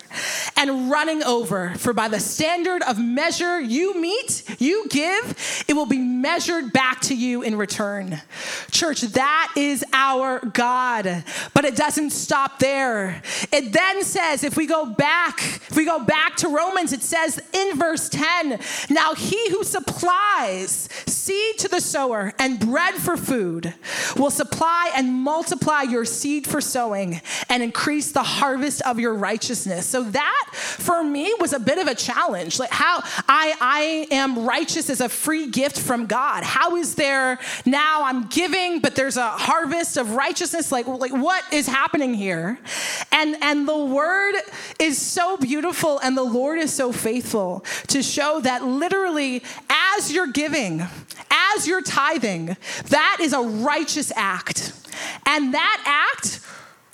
and 0.56 0.92
running 0.92 1.24
over. 1.24 1.74
For 1.76 1.94
by 1.94 2.08
the 2.08 2.20
standard 2.20 2.84
of 2.84 3.00
measure 3.00 3.60
you 3.60 4.00
meet, 4.00 4.44
you 4.60 4.88
give, 4.90 5.66
it 5.68 5.74
will 5.74 5.86
be 5.86 5.98
measured 5.98 6.74
back 6.74 7.02
to 7.02 7.16
you 7.16 7.42
in 7.42 7.58
return. 7.58 8.22
Church, 8.70 9.02
that 9.02 9.54
is 9.58 9.84
our 9.94 10.40
God. 10.40 11.24
But 11.54 11.66
it 11.66 11.76
doesn't 11.76 12.12
stop 12.12 12.60
there. 12.60 13.22
It 13.52 13.74
then 13.74 14.04
says, 14.04 14.44
if 14.44 14.56
we 14.56 14.68
go 14.68 14.86
back 14.86 15.40
If 15.72 15.78
we 15.78 15.86
go 15.86 16.04
back 16.04 16.36
to 16.38 16.50
Romans, 16.50 16.92
it 16.92 17.02
says 17.02 17.42
in 17.54 17.78
verse 17.78 18.10
10 18.10 18.60
Now 18.90 19.14
he 19.14 19.50
who 19.52 19.64
supplies 19.64 20.90
seed 21.08 21.60
to 21.60 21.70
the 21.70 21.80
sower 21.80 22.34
and 22.38 22.60
bread 22.60 22.96
for 22.96 23.16
food 23.16 23.74
will 24.18 24.32
supply 24.32 24.92
and 24.94 25.14
multiply 25.14 25.84
your 25.84 26.04
seed 26.04 26.46
for 26.46 26.60
sowing 26.60 27.22
and 27.48 27.64
increase 27.64 28.12
the 28.12 28.22
harvest 28.22 28.82
of 28.82 29.00
your 29.00 29.14
righteousness. 29.14 29.86
So 29.86 30.04
that 30.04 30.50
for 30.52 31.06
me 31.06 31.34
was 31.40 31.54
a 31.54 31.60
bit 31.60 31.78
of 31.78 31.88
a 31.88 31.96
challenge. 31.96 32.60
Like 32.60 32.72
how 32.72 33.00
I, 33.30 33.56
I 33.62 34.08
am 34.12 34.44
righteous 34.46 34.90
as 34.90 35.00
a 35.00 35.08
free 35.08 35.50
gift 35.52 35.80
from 35.80 36.06
God. 36.06 36.44
How 36.44 36.76
is 36.76 36.96
there 36.96 37.40
now 37.66 38.04
I'm 38.04 38.28
giving, 38.28 38.82
but 38.82 38.96
there's 38.96 39.16
a 39.16 39.30
harvest 39.30 39.96
of 39.96 40.16
righteousness? 40.16 40.70
Like, 40.70 40.88
like 40.88 41.14
what 41.14 41.46
is 41.54 41.66
happening 41.66 42.14
here? 42.14 42.60
And 43.14 43.38
and 43.42 43.66
the 43.66 43.86
word 43.86 44.36
is 44.78 44.98
so 44.98 45.38
beautiful 45.38 45.61
and 46.04 46.18
the 46.18 46.24
Lord 46.24 46.60
is 46.60 46.74
so 46.74 46.92
faithful 46.92 47.66
to 47.88 48.02
show 48.04 48.40
that 48.42 48.64
literally 48.64 49.44
as 49.70 50.12
you're 50.12 50.32
giving, 50.32 50.82
as 51.30 51.68
you're 51.68 51.82
tithing, 51.82 52.58
that 52.90 53.18
is 53.22 53.34
a 53.34 53.42
righteous 53.42 54.12
act. 54.16 54.74
And 55.26 55.54
that 55.54 56.12
act 56.14 56.42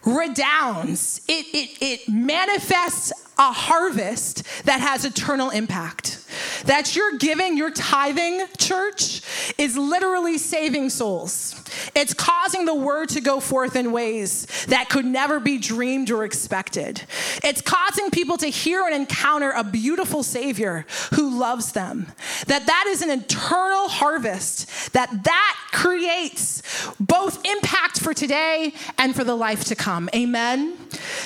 redounds, 0.05 1.21
it, 1.27 1.45
it, 1.53 1.77
it 1.81 2.09
manifests 2.09 3.11
a 3.37 3.51
harvest 3.51 4.43
that 4.65 4.79
has 4.81 5.05
eternal 5.05 5.49
impact. 5.49 6.25
That 6.65 6.95
you're 6.95 7.17
giving, 7.17 7.57
your 7.57 7.71
tithing, 7.71 8.45
church, 8.57 9.21
is 9.57 9.77
literally 9.77 10.37
saving 10.37 10.89
souls. 10.89 11.55
It's 11.95 12.13
causing 12.13 12.65
the 12.65 12.75
word 12.75 13.09
to 13.09 13.21
go 13.21 13.39
forth 13.39 13.75
in 13.75 13.91
ways 13.91 14.45
that 14.67 14.89
could 14.89 15.05
never 15.05 15.39
be 15.39 15.57
dreamed 15.57 16.11
or 16.11 16.23
expected. 16.23 17.03
It's 17.43 17.61
causing 17.61 18.11
people 18.11 18.37
to 18.37 18.47
hear 18.47 18.85
and 18.85 18.95
encounter 18.95 19.51
a 19.51 19.63
beautiful 19.63 20.23
Savior 20.23 20.85
who 21.13 21.37
loves 21.37 21.71
them. 21.71 22.07
That 22.47 22.65
that 22.65 22.85
is 22.87 23.01
an 23.01 23.09
eternal 23.09 23.87
harvest 23.89 24.93
that 24.93 25.23
that 25.23 25.57
creates 25.71 26.61
both 26.99 27.43
impact 27.45 27.99
for 27.99 28.13
today 28.13 28.73
and 28.97 29.15
for 29.15 29.23
the 29.23 29.35
life 29.35 29.65
to 29.65 29.75
come. 29.75 30.09
Amen. 30.15 30.77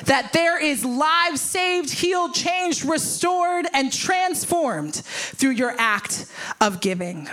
That 0.06 0.34
there 0.34 0.62
is 0.62 0.84
lives 0.84 1.41
saved, 1.41 1.89
healed, 1.89 2.34
changed, 2.34 2.86
restored, 2.86 3.67
and 3.74 3.91
transformed 3.91 5.01
through 5.02 5.52
your 5.52 5.74
act 5.78 6.26
of 6.60 6.82
giving. 6.82 7.28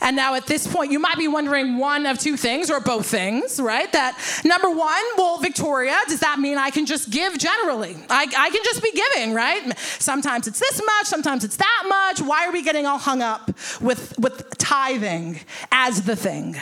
And 0.00 0.16
now 0.16 0.34
at 0.34 0.46
this 0.46 0.66
point, 0.66 0.92
you 0.92 0.98
might 0.98 1.16
be 1.18 1.28
wondering 1.28 1.78
one 1.78 2.06
of 2.06 2.18
two 2.18 2.36
things 2.36 2.70
or 2.70 2.80
both 2.80 3.06
things, 3.06 3.60
right? 3.60 3.90
That 3.92 4.16
number 4.44 4.70
one, 4.70 5.02
well, 5.16 5.38
Victoria, 5.38 5.96
does 6.08 6.20
that 6.20 6.38
mean 6.38 6.58
I 6.58 6.70
can 6.70 6.86
just 6.86 7.10
give 7.10 7.38
generally? 7.38 7.96
I, 8.08 8.22
I 8.36 8.50
can 8.50 8.62
just 8.64 8.82
be 8.82 8.92
giving, 8.92 9.34
right? 9.34 9.76
Sometimes 9.78 10.46
it's 10.46 10.60
this 10.60 10.80
much, 10.84 11.06
sometimes 11.06 11.44
it's 11.44 11.56
that 11.56 11.84
much. 11.88 12.20
Why 12.26 12.46
are 12.46 12.52
we 12.52 12.62
getting 12.62 12.86
all 12.86 12.98
hung 12.98 13.22
up 13.22 13.48
with, 13.80 14.14
with 14.18 14.58
tithing 14.58 15.40
as 15.72 16.02
the 16.02 16.16
thing? 16.16 16.56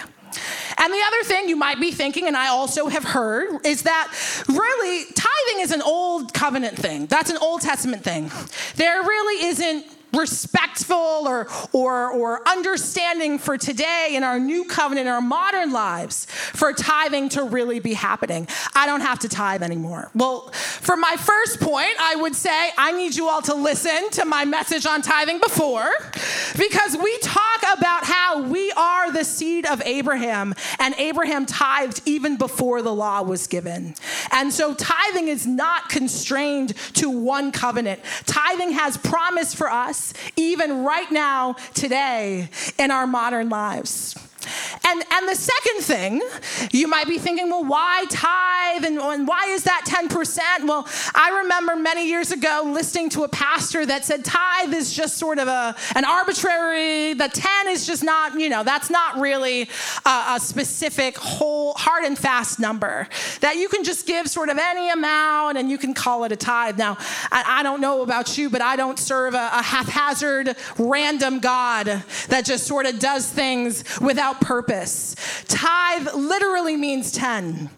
And 0.79 0.93
the 0.93 1.03
other 1.07 1.23
thing 1.25 1.49
you 1.49 1.57
might 1.57 1.79
be 1.79 1.91
thinking, 1.91 2.27
and 2.27 2.37
I 2.37 2.49
also 2.49 2.89
have 2.89 3.05
heard, 3.05 3.65
is 3.67 3.83
that 3.83 4.11
really 4.49 5.05
tithing 5.15 5.61
is 5.61 5.71
an 5.71 5.83
old 5.83 6.33
covenant 6.33 6.77
thing. 6.79 7.07
That's 7.07 7.31
an 7.31 7.37
Old 7.37 7.61
Testament 7.61 8.03
thing. 8.03 8.31
There 8.77 9.03
really 9.03 9.47
isn't 9.47 9.85
respectful 10.13 10.97
or, 10.97 11.49
or, 11.73 12.11
or 12.11 12.49
understanding 12.49 13.39
for 13.39 13.57
today 13.57 14.13
in 14.13 14.25
our 14.25 14.39
new 14.39 14.65
covenant, 14.65 15.07
in 15.07 15.13
our 15.13 15.21
modern 15.21 15.73
lives, 15.73 16.27
for 16.27 16.73
tithing 16.73 17.29
to 17.31 17.45
really 17.45 17.81
be 17.81 17.95
happening. 17.95 18.47
I 18.75 18.87
don't 18.87 19.01
have 19.01 19.19
to 19.21 19.29
tithe 19.29 19.63
anymore. 19.63 20.11
Well, 20.15 20.51
for 20.53 20.97
my 20.97 21.17
first 21.19 21.61
point, 21.61 21.95
I 21.99 22.17
would 22.17 22.35
say 22.35 22.71
I 22.77 22.93
need 22.93 23.15
you 23.15 23.29
all 23.29 23.43
to 23.43 23.55
listen 23.55 24.11
to 24.11 24.25
my 24.25 24.45
message 24.45 24.87
on 24.87 25.03
tithing 25.03 25.39
before, 25.39 25.91
because 26.59 26.97
we 26.97 27.19
talk 27.19 27.63
about 27.77 28.05
how 28.05 28.43
we 28.43 28.71
are 28.73 29.13
the 29.13 29.25
seed 29.25 29.67
of 29.67 29.81
Abraham, 29.85 30.55
and 30.79 30.95
Abraham 30.99 31.47
tithed 31.47 32.03
even 32.05 32.37
before 32.37 32.83
the 32.83 32.95
law 32.95 33.23
was 33.23 33.47
given. 33.47 33.95
And 34.31 34.53
so 34.53 34.75
tithing 34.75 35.29
is 35.29 35.47
not 35.47 35.89
constrained 35.89 36.75
to 36.95 37.09
one 37.09 37.53
covenant. 37.53 38.01
Tithing 38.27 38.73
has 38.73 38.97
promise 38.97 39.55
for 39.55 39.71
us 39.71 40.02
even 40.37 40.85
right 40.85 41.11
now, 41.11 41.55
today, 41.75 42.49
in 42.79 42.91
our 42.91 43.07
modern 43.07 43.49
lives. 43.49 44.17
And, 44.85 45.05
and 45.11 45.29
the 45.29 45.35
second 45.35 45.83
thing, 45.83 46.23
you 46.73 46.89
might 46.89 47.07
be 47.07 47.19
thinking, 47.19 47.51
well, 47.51 47.65
why 47.65 48.05
tithe 48.11 48.85
and, 48.85 48.99
and 48.99 49.29
why 49.29 49.47
is 49.49 49.65
that 49.65 49.85
10%? 49.87 50.67
Well, 50.67 50.89
I 51.15 51.43
remember 51.43 51.77
many 51.77 52.09
years 52.09 52.33
ago 52.33 52.63
listening 52.67 53.11
to 53.11 53.23
a 53.23 53.29
pastor 53.29 53.87
that 53.87 54.05
said 54.05 54.25
tithe 54.25 54.75
is 54.75 54.93
just 54.93 55.19
sort 55.19 55.39
of 55.39 55.49
a, 55.49 55.77
an 55.95 56.05
arbitrary, 56.05 57.15
the 57.15 57.29
10 57.29 57.69
is 57.69 57.87
just 57.87 58.03
not, 58.03 58.39
you 58.39 58.49
know, 58.49 58.65
that's 58.65 58.91
not 58.91 59.19
really 59.19 59.69
a, 60.05 60.25
a 60.31 60.41
specific 60.41 61.17
whole, 61.17 61.75
hard 61.75 62.05
and 62.05 62.19
fast 62.19 62.59
number. 62.59 63.09
That 63.41 63.57
you 63.57 63.69
can 63.69 63.85
just 63.85 64.07
give 64.07 64.29
sort 64.29 64.49
of 64.49 64.59
any 64.59 64.91
amount 64.91 65.59
and 65.59 65.71
you 65.71 65.79
can 65.79 65.95
call 65.95 66.25
it 66.25 66.33
a 66.33 66.37
tithe. 66.37 66.79
Now, 66.79 66.97
I, 67.31 67.45
I 67.47 67.63
don't 67.63 67.81
know 67.81 68.03
about 68.03 68.37
you, 68.37 68.51
but 68.51 68.63
I 68.63 68.77
don't 68.77 68.99
serve 68.99 69.35
a, 69.35 69.51
a 69.53 69.63
haphazard, 69.63 70.57
random 70.79 71.39
God 71.39 72.03
that 72.29 72.45
just 72.45 72.67
sort 72.67 72.87
of 72.87 72.99
does 72.99 73.29
things 73.29 73.85
without 74.01 74.23
without 74.23 74.41
purpose. 74.73 75.15
Tithe 75.49 76.09
literally 76.15 76.77
means 76.77 77.13
10. 77.13 77.71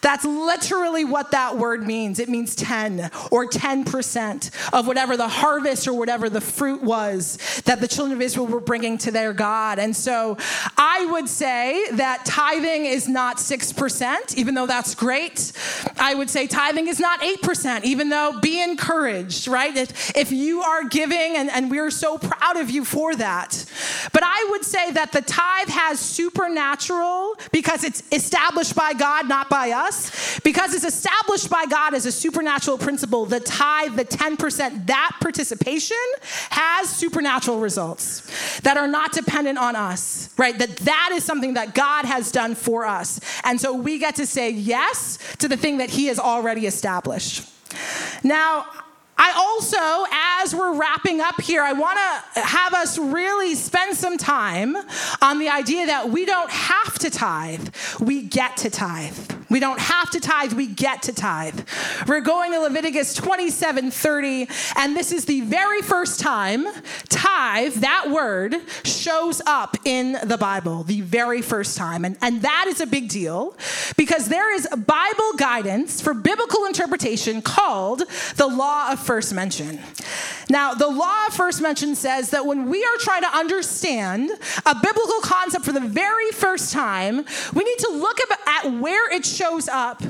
That's 0.00 0.24
literally 0.24 1.04
what 1.04 1.30
that 1.30 1.56
word 1.56 1.86
means. 1.86 2.18
It 2.18 2.28
means 2.28 2.54
10 2.54 3.10
or 3.30 3.46
10% 3.46 4.50
of 4.72 4.86
whatever 4.86 5.16
the 5.16 5.28
harvest 5.28 5.88
or 5.88 5.94
whatever 5.94 6.28
the 6.28 6.40
fruit 6.40 6.82
was 6.82 7.38
that 7.64 7.80
the 7.80 7.88
children 7.88 8.16
of 8.16 8.22
Israel 8.22 8.46
were 8.46 8.60
bringing 8.60 8.98
to 8.98 9.10
their 9.10 9.32
God. 9.32 9.78
And 9.78 9.94
so 9.94 10.36
I 10.76 11.06
would 11.10 11.28
say 11.28 11.90
that 11.92 12.24
tithing 12.24 12.86
is 12.86 13.08
not 13.08 13.38
6%, 13.38 14.36
even 14.36 14.54
though 14.54 14.66
that's 14.66 14.94
great. 14.94 15.52
I 15.98 16.14
would 16.14 16.30
say 16.30 16.46
tithing 16.46 16.88
is 16.88 17.00
not 17.00 17.20
8%, 17.20 17.84
even 17.84 18.08
though 18.08 18.38
be 18.40 18.62
encouraged, 18.62 19.48
right? 19.48 19.74
If, 19.76 20.16
if 20.16 20.32
you 20.32 20.62
are 20.62 20.84
giving, 20.84 21.36
and, 21.36 21.50
and 21.50 21.70
we're 21.70 21.90
so 21.90 22.18
proud 22.18 22.56
of 22.56 22.70
you 22.70 22.84
for 22.84 23.14
that. 23.14 23.64
But 24.12 24.22
I 24.24 24.48
would 24.50 24.64
say 24.64 24.90
that 24.92 25.12
the 25.12 25.22
tithe 25.22 25.68
has 25.68 25.98
supernatural 26.00 27.36
because 27.52 27.84
it's 27.84 28.02
established 28.12 28.74
by 28.74 28.92
God, 28.92 29.28
not 29.28 29.48
by 29.48 29.53
us, 29.54 30.40
because 30.40 30.74
it's 30.74 30.84
established 30.84 31.50
by 31.50 31.66
God 31.66 31.94
as 31.94 32.06
a 32.06 32.12
supernatural 32.12 32.78
principle, 32.78 33.26
the 33.26 33.40
tithe, 33.40 33.96
the 33.96 34.04
10%, 34.04 34.86
that 34.86 35.16
participation 35.20 35.96
has 36.50 36.88
supernatural 36.88 37.58
results 37.58 38.60
that 38.60 38.76
are 38.76 38.88
not 38.88 39.12
dependent 39.12 39.58
on 39.58 39.76
us, 39.76 40.30
right? 40.36 40.58
That 40.58 40.76
that 40.78 41.10
is 41.12 41.24
something 41.24 41.54
that 41.54 41.74
God 41.74 42.04
has 42.04 42.30
done 42.32 42.54
for 42.54 42.84
us. 42.84 43.20
And 43.44 43.60
so 43.60 43.74
we 43.74 43.98
get 43.98 44.16
to 44.16 44.26
say 44.26 44.50
yes 44.50 45.18
to 45.38 45.48
the 45.48 45.56
thing 45.56 45.78
that 45.78 45.90
he 45.90 46.06
has 46.06 46.18
already 46.18 46.66
established. 46.66 47.48
Now, 48.22 48.66
I 49.16 49.32
also, 49.36 50.10
as 50.42 50.54
we're 50.54 50.76
wrapping 50.76 51.20
up 51.20 51.40
here, 51.40 51.62
I 51.62 51.72
want 51.72 51.98
to 52.34 52.40
have 52.40 52.74
us 52.74 52.98
really 52.98 53.54
spend 53.54 53.96
some 53.96 54.18
time 54.18 54.76
on 55.22 55.38
the 55.38 55.48
idea 55.48 55.86
that 55.86 56.10
we 56.10 56.24
don't 56.24 56.50
have 56.50 56.98
to 56.98 57.10
tithe, 57.10 57.68
we 58.00 58.22
get 58.22 58.56
to 58.58 58.70
tithe. 58.70 59.16
We 59.54 59.60
don't 59.60 59.78
have 59.78 60.10
to 60.10 60.18
tithe, 60.18 60.52
we 60.54 60.66
get 60.66 61.02
to 61.02 61.12
tithe. 61.12 61.60
We're 62.08 62.22
going 62.22 62.50
to 62.50 62.58
Leviticus 62.58 63.14
27 63.14 63.92
30, 63.92 64.48
and 64.76 64.96
this 64.96 65.12
is 65.12 65.26
the 65.26 65.42
very 65.42 65.80
first 65.80 66.18
time 66.18 66.66
tithe, 67.08 67.74
that 67.74 68.10
word, 68.10 68.56
shows 68.84 69.40
up 69.46 69.76
in 69.84 70.18
the 70.24 70.36
Bible, 70.36 70.82
the 70.82 71.02
very 71.02 71.40
first 71.40 71.78
time. 71.78 72.04
And, 72.04 72.18
and 72.20 72.42
that 72.42 72.64
is 72.66 72.80
a 72.80 72.86
big 72.86 73.08
deal 73.08 73.56
because 73.96 74.28
there 74.28 74.52
is 74.52 74.66
Bible 74.66 75.32
guidance 75.36 76.00
for 76.00 76.14
biblical 76.14 76.64
interpretation 76.64 77.40
called 77.40 78.02
the 78.34 78.48
law 78.48 78.90
of 78.90 78.98
first 78.98 79.32
mention. 79.32 79.78
Now, 80.50 80.74
the 80.74 80.88
law 80.88 81.26
of 81.28 81.34
first 81.34 81.62
mention 81.62 81.94
says 81.94 82.30
that 82.30 82.44
when 82.44 82.68
we 82.68 82.84
are 82.84 82.96
trying 82.98 83.22
to 83.22 83.34
understand 83.36 84.30
a 84.66 84.74
biblical 84.74 85.20
concept 85.22 85.64
for 85.64 85.72
the 85.72 85.80
very 85.80 86.30
first 86.32 86.72
time, 86.72 87.24
we 87.54 87.64
need 87.64 87.78
to 87.78 87.90
look 87.92 88.18
at 88.46 88.72
where 88.72 89.10
it 89.12 89.24
shows 89.44 89.68
up. 89.68 90.02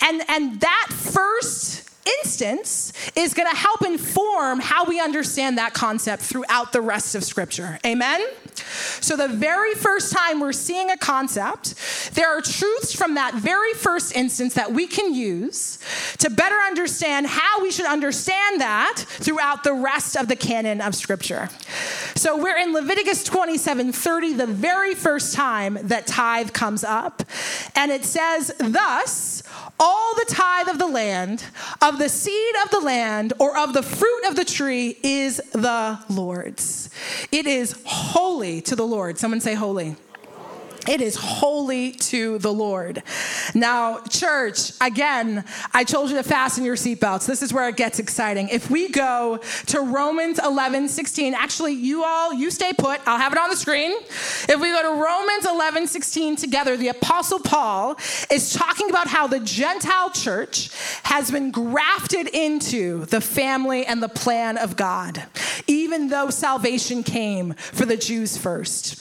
And, 0.00 0.22
and 0.28 0.60
that 0.60 0.88
first 0.90 1.81
instance 2.20 2.92
is 3.16 3.34
going 3.34 3.48
to 3.50 3.56
help 3.56 3.82
inform 3.82 4.60
how 4.60 4.84
we 4.84 5.00
understand 5.00 5.58
that 5.58 5.74
concept 5.74 6.22
throughout 6.22 6.72
the 6.72 6.80
rest 6.80 7.14
of 7.14 7.24
Scripture. 7.24 7.78
Amen? 7.84 8.24
So, 9.00 9.16
the 9.16 9.28
very 9.28 9.74
first 9.74 10.12
time 10.12 10.40
we're 10.40 10.52
seeing 10.52 10.90
a 10.90 10.96
concept, 10.96 11.74
there 12.14 12.28
are 12.28 12.40
truths 12.40 12.94
from 12.94 13.14
that 13.14 13.34
very 13.34 13.72
first 13.74 14.14
instance 14.14 14.54
that 14.54 14.72
we 14.72 14.86
can 14.86 15.14
use 15.14 15.78
to 16.18 16.30
better 16.30 16.56
understand 16.56 17.26
how 17.26 17.62
we 17.62 17.70
should 17.70 17.86
understand 17.86 18.60
that 18.60 18.96
throughout 18.96 19.64
the 19.64 19.72
rest 19.72 20.16
of 20.16 20.28
the 20.28 20.36
canon 20.36 20.80
of 20.80 20.94
Scripture. 20.94 21.48
So, 22.14 22.36
we're 22.40 22.58
in 22.58 22.72
Leviticus 22.72 23.24
27 23.24 23.92
30, 23.92 24.32
the 24.34 24.46
very 24.46 24.94
first 24.94 25.34
time 25.34 25.78
that 25.82 26.06
tithe 26.06 26.52
comes 26.52 26.84
up. 26.84 27.22
And 27.74 27.90
it 27.90 28.04
says, 28.04 28.52
Thus, 28.58 29.42
all 29.82 30.14
the 30.14 30.26
tithe 30.28 30.68
of 30.68 30.78
the 30.78 30.86
land, 30.86 31.44
of 31.82 31.98
the 31.98 32.08
seed 32.08 32.54
of 32.64 32.70
the 32.70 32.80
land, 32.80 33.32
or 33.40 33.58
of 33.58 33.74
the 33.74 33.82
fruit 33.82 34.28
of 34.28 34.36
the 34.36 34.44
tree 34.44 34.96
is 35.02 35.38
the 35.50 35.98
Lord's. 36.08 36.88
It 37.32 37.46
is 37.46 37.76
holy 37.84 38.60
to 38.62 38.76
the 38.76 38.86
Lord. 38.86 39.18
Someone 39.18 39.40
say 39.40 39.54
holy. 39.54 39.96
It 40.88 41.00
is 41.00 41.14
holy 41.16 41.92
to 41.92 42.38
the 42.38 42.52
Lord. 42.52 43.02
Now, 43.54 44.00
church, 44.00 44.72
again, 44.80 45.44
I 45.72 45.84
told 45.84 46.10
you 46.10 46.16
to 46.16 46.22
fasten 46.22 46.64
your 46.64 46.74
seatbelts. 46.74 47.26
This 47.26 47.40
is 47.40 47.52
where 47.52 47.68
it 47.68 47.76
gets 47.76 47.98
exciting. 47.98 48.48
If 48.48 48.70
we 48.70 48.88
go 48.88 49.38
to 49.66 49.80
Romans 49.80 50.40
11, 50.42 50.88
16, 50.88 51.34
actually, 51.34 51.74
you 51.74 52.02
all, 52.02 52.34
you 52.34 52.50
stay 52.50 52.72
put. 52.76 53.00
I'll 53.06 53.18
have 53.18 53.32
it 53.32 53.38
on 53.38 53.50
the 53.50 53.56
screen. 53.56 53.92
If 53.92 54.60
we 54.60 54.70
go 54.70 54.82
to 54.82 55.02
Romans 55.02 55.46
11, 55.46 55.86
16 55.86 56.36
together, 56.36 56.76
the 56.76 56.88
Apostle 56.88 57.38
Paul 57.38 57.96
is 58.30 58.52
talking 58.52 58.90
about 58.90 59.06
how 59.06 59.28
the 59.28 59.40
Gentile 59.40 60.10
church 60.10 60.70
has 61.04 61.30
been 61.30 61.50
grafted 61.52 62.28
into 62.28 63.06
the 63.06 63.20
family 63.20 63.86
and 63.86 64.02
the 64.02 64.08
plan 64.08 64.58
of 64.58 64.76
God, 64.76 65.22
even 65.68 66.08
though 66.08 66.30
salvation 66.30 67.02
came 67.04 67.54
for 67.54 67.84
the 67.84 67.96
Jews 67.96 68.36
first. 68.36 68.98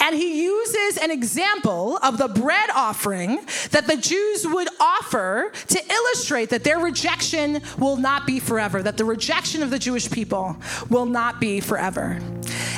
And 0.00 0.16
he 0.16 0.44
uses 0.44 0.98
an 1.02 1.10
example 1.20 1.98
of 1.98 2.16
the 2.16 2.28
bread 2.28 2.70
offering 2.74 3.40
that 3.72 3.86
the 3.86 3.98
Jews 3.98 4.46
would 4.46 4.68
offer 4.80 5.52
to 5.68 5.92
illustrate 5.92 6.48
that 6.48 6.64
their 6.64 6.78
rejection 6.78 7.60
will 7.76 7.98
not 7.98 8.26
be 8.26 8.40
forever, 8.40 8.82
that 8.82 8.96
the 8.96 9.04
rejection 9.04 9.62
of 9.62 9.68
the 9.68 9.78
Jewish 9.78 10.10
people 10.10 10.56
will 10.88 11.04
not 11.04 11.38
be 11.38 11.60
forever. 11.60 12.18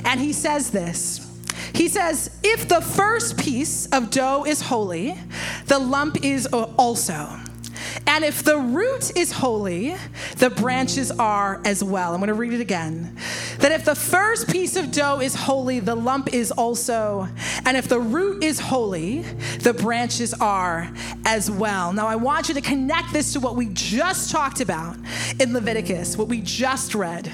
And 0.04 0.18
he 0.18 0.32
says 0.32 0.72
this. 0.72 1.20
He 1.72 1.86
says, 1.86 2.36
if 2.42 2.66
the 2.68 2.80
first 2.80 3.38
piece 3.38 3.86
of 3.86 4.10
dough 4.10 4.44
is 4.44 4.60
holy, 4.60 5.16
the 5.66 5.78
lump 5.78 6.24
is 6.24 6.46
also. 6.52 7.38
And 8.06 8.24
if 8.24 8.42
the 8.42 8.58
root 8.58 9.16
is 9.16 9.32
holy, 9.32 9.96
the 10.38 10.50
branches 10.50 11.10
are 11.10 11.60
as 11.64 11.82
well. 11.84 12.12
I'm 12.12 12.20
going 12.20 12.28
to 12.28 12.34
read 12.34 12.52
it 12.52 12.60
again. 12.60 13.16
That 13.58 13.72
if 13.72 13.84
the 13.84 13.94
first 13.94 14.48
piece 14.48 14.76
of 14.76 14.90
dough 14.90 15.20
is 15.20 15.34
holy, 15.34 15.80
the 15.80 15.94
lump 15.94 16.34
is 16.34 16.50
also. 16.50 17.28
And 17.64 17.76
if 17.76 17.88
the 17.88 18.00
root 18.00 18.42
is 18.42 18.58
holy, 18.58 19.22
the 19.60 19.72
branches 19.72 20.34
are 20.34 20.92
as 21.24 21.50
well. 21.50 21.92
Now, 21.92 22.06
I 22.06 22.16
want 22.16 22.48
you 22.48 22.54
to 22.54 22.60
connect 22.60 23.12
this 23.12 23.32
to 23.34 23.40
what 23.40 23.56
we 23.56 23.68
just 23.72 24.30
talked 24.30 24.60
about 24.60 24.96
in 25.38 25.52
Leviticus, 25.52 26.16
what 26.16 26.28
we 26.28 26.40
just 26.40 26.94
read. 26.94 27.30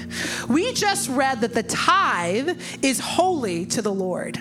We 0.47 0.73
just 0.73 1.09
read 1.09 1.41
that 1.41 1.53
the 1.53 1.63
tithe 1.63 2.59
is 2.81 2.99
holy 2.99 3.65
to 3.67 3.81
the 3.81 3.93
Lord. 3.93 4.39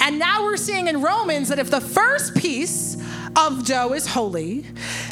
And 0.00 0.18
now 0.18 0.44
we're 0.44 0.56
seeing 0.56 0.88
in 0.88 1.02
Romans 1.02 1.48
that 1.48 1.58
if 1.58 1.70
the 1.70 1.80
first 1.80 2.34
piece 2.34 2.96
of 3.36 3.64
dough 3.64 3.92
is 3.92 4.06
holy, 4.06 4.64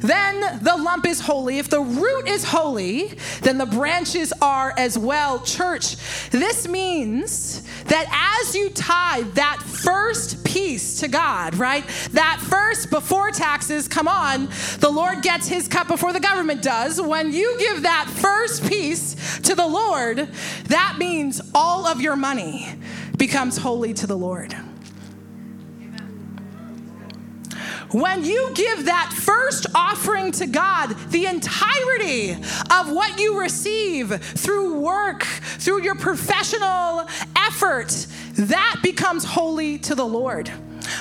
then 0.02 0.62
the 0.62 0.76
lump 0.76 1.06
is 1.06 1.20
holy. 1.20 1.58
If 1.58 1.68
the 1.68 1.80
root 1.80 2.28
is 2.28 2.44
holy, 2.44 3.18
then 3.42 3.58
the 3.58 3.66
branches 3.66 4.32
are 4.40 4.74
as 4.76 4.98
well. 4.98 5.40
Church, 5.40 5.96
this 6.30 6.68
means 6.68 7.62
that 7.84 8.40
as 8.42 8.54
you 8.54 8.70
tithe 8.70 9.34
that 9.34 9.62
first 9.62 10.44
piece 10.44 11.00
to 11.00 11.08
God, 11.08 11.56
right? 11.56 11.84
That 12.12 12.40
first 12.40 12.90
before 12.90 13.30
taxes, 13.30 13.88
come 13.88 14.08
on, 14.08 14.48
the 14.80 14.90
Lord 14.90 15.22
gets 15.22 15.48
his 15.48 15.68
cut 15.68 15.88
before 15.88 16.12
the 16.12 16.20
government 16.20 16.62
does. 16.62 17.00
When 17.00 17.32
you 17.32 17.56
give 17.58 17.82
that 17.82 18.08
first 18.08 18.66
piece 18.68 19.38
to 19.40 19.54
the 19.54 19.66
Lord, 19.66 20.28
that 20.64 20.96
means 20.98 21.40
all 21.54 21.86
of 21.86 22.00
your 22.00 22.16
money 22.16 22.66
becomes 23.16 23.56
holy 23.56 23.94
to 23.94 24.06
the 24.06 24.16
Lord. 24.16 24.54
When 27.92 28.24
you 28.24 28.50
give 28.54 28.86
that 28.86 29.12
first 29.14 29.66
offering 29.74 30.32
to 30.32 30.46
God, 30.46 30.96
the 31.10 31.26
entirety 31.26 32.32
of 32.32 32.90
what 32.90 33.18
you 33.20 33.40
receive 33.40 34.10
through 34.20 34.80
work, 34.80 35.22
through 35.22 35.82
your 35.82 35.94
professional 35.94 37.06
effort, 37.36 38.06
that 38.34 38.80
becomes 38.82 39.24
holy 39.24 39.78
to 39.78 39.94
the 39.94 40.04
Lord. 40.04 40.50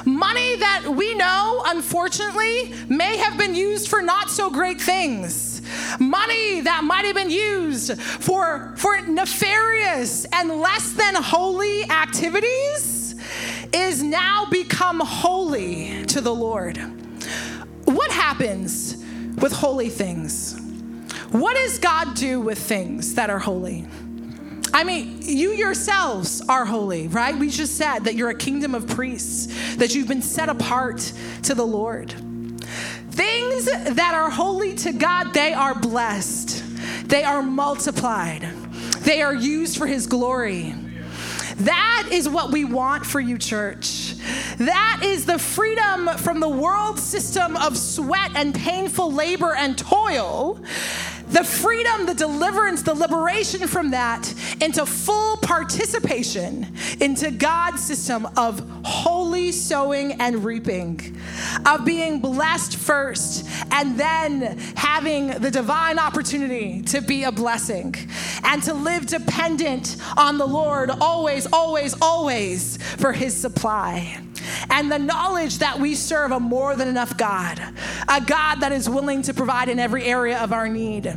Money 0.05 0.55
that 0.57 0.87
we 0.87 1.15
know, 1.15 1.63
unfortunately, 1.65 2.73
may 2.87 3.17
have 3.17 3.37
been 3.37 3.55
used 3.55 3.87
for 3.87 4.01
not 4.01 4.29
so 4.29 4.49
great 4.49 4.79
things. 4.79 5.61
Money 5.99 6.61
that 6.61 6.83
might 6.83 7.05
have 7.05 7.15
been 7.15 7.29
used 7.29 7.99
for, 8.01 8.73
for 8.77 8.99
nefarious 9.01 10.25
and 10.33 10.49
less 10.49 10.91
than 10.93 11.15
holy 11.15 11.83
activities 11.89 13.04
is 13.75 14.01
now 14.01 14.45
become 14.49 15.01
holy 15.01 16.05
to 16.05 16.21
the 16.21 16.33
Lord. 16.33 16.77
What 17.83 18.09
happens 18.09 18.95
with 19.37 19.51
holy 19.51 19.89
things? 19.89 20.57
What 21.31 21.55
does 21.57 21.77
God 21.79 22.15
do 22.15 22.39
with 22.39 22.57
things 22.57 23.15
that 23.15 23.29
are 23.29 23.39
holy? 23.39 23.85
I 24.73 24.85
mean, 24.85 25.19
you 25.21 25.51
yourselves 25.51 26.41
are 26.47 26.63
holy, 26.65 27.09
right? 27.09 27.35
We 27.35 27.49
just 27.49 27.77
said 27.77 27.99
that 28.05 28.15
you're 28.15 28.29
a 28.29 28.35
kingdom 28.35 28.75
of 28.75 28.87
priests, 28.87 29.75
that 29.75 29.93
you've 29.93 30.07
been 30.07 30.21
set 30.21 30.47
apart 30.47 31.11
to 31.43 31.53
the 31.53 31.65
Lord. 31.65 32.11
Things 33.11 33.65
that 33.65 34.13
are 34.13 34.29
holy 34.29 34.73
to 34.75 34.93
God, 34.93 35.33
they 35.33 35.53
are 35.53 35.75
blessed, 35.75 36.63
they 37.09 37.23
are 37.23 37.41
multiplied, 37.41 38.41
they 39.01 39.21
are 39.21 39.33
used 39.33 39.77
for 39.77 39.85
His 39.85 40.07
glory. 40.07 40.73
That 41.59 42.09
is 42.11 42.27
what 42.27 42.51
we 42.51 42.65
want 42.65 43.05
for 43.05 43.19
you, 43.19 43.37
church. 43.37 44.15
That 44.57 45.01
is 45.03 45.25
the 45.25 45.39
freedom 45.39 46.09
from 46.17 46.39
the 46.39 46.49
world 46.49 46.99
system 46.99 47.55
of 47.55 47.77
sweat 47.77 48.31
and 48.35 48.53
painful 48.53 49.11
labor 49.11 49.55
and 49.55 49.77
toil 49.77 50.59
the 51.35 51.43
freedom, 51.43 52.05
the 52.05 52.13
deliverance, 52.13 52.81
the 52.81 52.93
liberation 52.93 53.67
from 53.67 53.91
that 53.91 54.33
into 54.61 54.85
full 54.85 55.35
participation 55.37 56.65
into 57.01 57.29
God's 57.29 57.83
system 57.83 58.25
of 58.37 58.65
holy 58.85 59.51
sowing 59.51 60.13
and 60.13 60.45
reaping, 60.45 61.17
of 61.65 61.83
being 61.83 62.21
blessed 62.21 62.77
first 62.77 63.45
and 63.69 63.99
then 63.99 64.57
having 64.77 65.27
the 65.27 65.51
divine 65.51 65.99
opportunity 65.99 66.81
to 66.83 67.01
be 67.01 67.25
a 67.25 67.33
blessing 67.33 67.93
and 68.45 68.63
to 68.63 68.73
live 68.73 69.05
dependent 69.05 69.97
on 70.15 70.37
the 70.37 70.47
Lord 70.47 70.89
always, 70.89 71.47
always, 71.51 71.95
always 72.01 72.77
for 72.77 73.11
his 73.11 73.35
supply 73.35 74.21
and 74.69 74.91
the 74.91 74.99
knowledge 74.99 75.59
that 75.59 75.79
we 75.79 75.95
serve 75.95 76.31
a 76.31 76.39
more 76.39 76.75
than 76.75 76.87
enough 76.87 77.17
God, 77.17 77.59
a 78.07 78.21
God 78.21 78.61
that 78.61 78.71
is 78.71 78.89
willing 78.89 79.21
to 79.23 79.33
provide 79.33 79.69
in 79.69 79.79
every 79.79 80.03
area 80.05 80.39
of 80.39 80.53
our 80.53 80.67
need. 80.67 81.15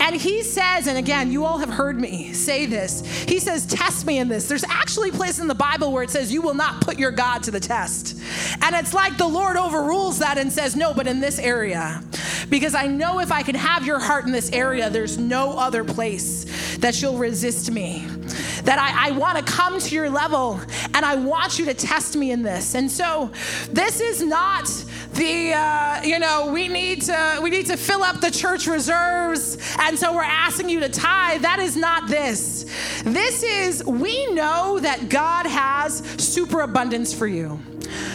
And 0.00 0.14
he 0.14 0.42
says, 0.42 0.86
and 0.86 0.98
again, 0.98 1.32
you 1.32 1.44
all 1.44 1.58
have 1.58 1.70
heard 1.70 1.98
me 1.98 2.32
say 2.32 2.66
this. 2.66 3.00
He 3.24 3.38
says, 3.38 3.66
Test 3.66 4.06
me 4.06 4.18
in 4.18 4.28
this. 4.28 4.48
There's 4.48 4.64
actually 4.64 5.08
a 5.08 5.12
place 5.12 5.38
in 5.38 5.48
the 5.48 5.54
Bible 5.54 5.92
where 5.92 6.02
it 6.02 6.10
says, 6.10 6.32
You 6.32 6.42
will 6.42 6.54
not 6.54 6.80
put 6.82 6.98
your 6.98 7.10
God 7.10 7.42
to 7.44 7.50
the 7.50 7.60
test. 7.60 8.20
And 8.62 8.74
it's 8.74 8.92
like 8.92 9.16
the 9.16 9.26
Lord 9.26 9.56
overrules 9.56 10.18
that 10.18 10.38
and 10.38 10.52
says, 10.52 10.76
No, 10.76 10.92
but 10.92 11.06
in 11.06 11.20
this 11.20 11.38
area. 11.38 12.02
Because 12.50 12.74
I 12.74 12.86
know 12.86 13.20
if 13.20 13.32
I 13.32 13.42
can 13.42 13.54
have 13.54 13.86
your 13.86 13.98
heart 13.98 14.26
in 14.26 14.32
this 14.32 14.52
area, 14.52 14.90
there's 14.90 15.18
no 15.18 15.58
other 15.58 15.82
place 15.82 16.76
that 16.78 17.00
you'll 17.00 17.18
resist 17.18 17.70
me 17.70 18.06
that 18.64 18.78
I, 18.78 19.08
I 19.08 19.10
want 19.12 19.38
to 19.38 19.44
come 19.44 19.78
to 19.78 19.94
your 19.94 20.10
level 20.10 20.60
and 20.94 21.04
I 21.04 21.14
want 21.14 21.58
you 21.58 21.64
to 21.66 21.74
test 21.74 22.16
me 22.16 22.32
in 22.32 22.42
this. 22.42 22.74
And 22.74 22.90
so 22.90 23.30
this 23.70 24.00
is 24.00 24.22
not 24.22 24.68
the 25.16 25.52
uh, 25.54 26.02
you 26.02 26.18
know 26.18 26.50
we 26.52 26.68
need 26.68 27.02
to 27.02 27.40
we 27.42 27.50
need 27.50 27.66
to 27.66 27.76
fill 27.76 28.02
up 28.02 28.20
the 28.20 28.30
church 28.30 28.66
reserves 28.66 29.58
and 29.80 29.98
so 29.98 30.14
we're 30.14 30.22
asking 30.22 30.68
you 30.68 30.80
to 30.80 30.88
tithe. 30.88 31.42
That 31.42 31.58
is 31.58 31.76
not 31.76 32.08
this. 32.08 32.64
This 33.04 33.42
is 33.42 33.84
we 33.84 34.32
know 34.32 34.78
that 34.80 35.08
god 35.08 35.46
has 35.46 35.98
superabundance 36.18 37.12
for 37.12 37.26
you. 37.26 37.60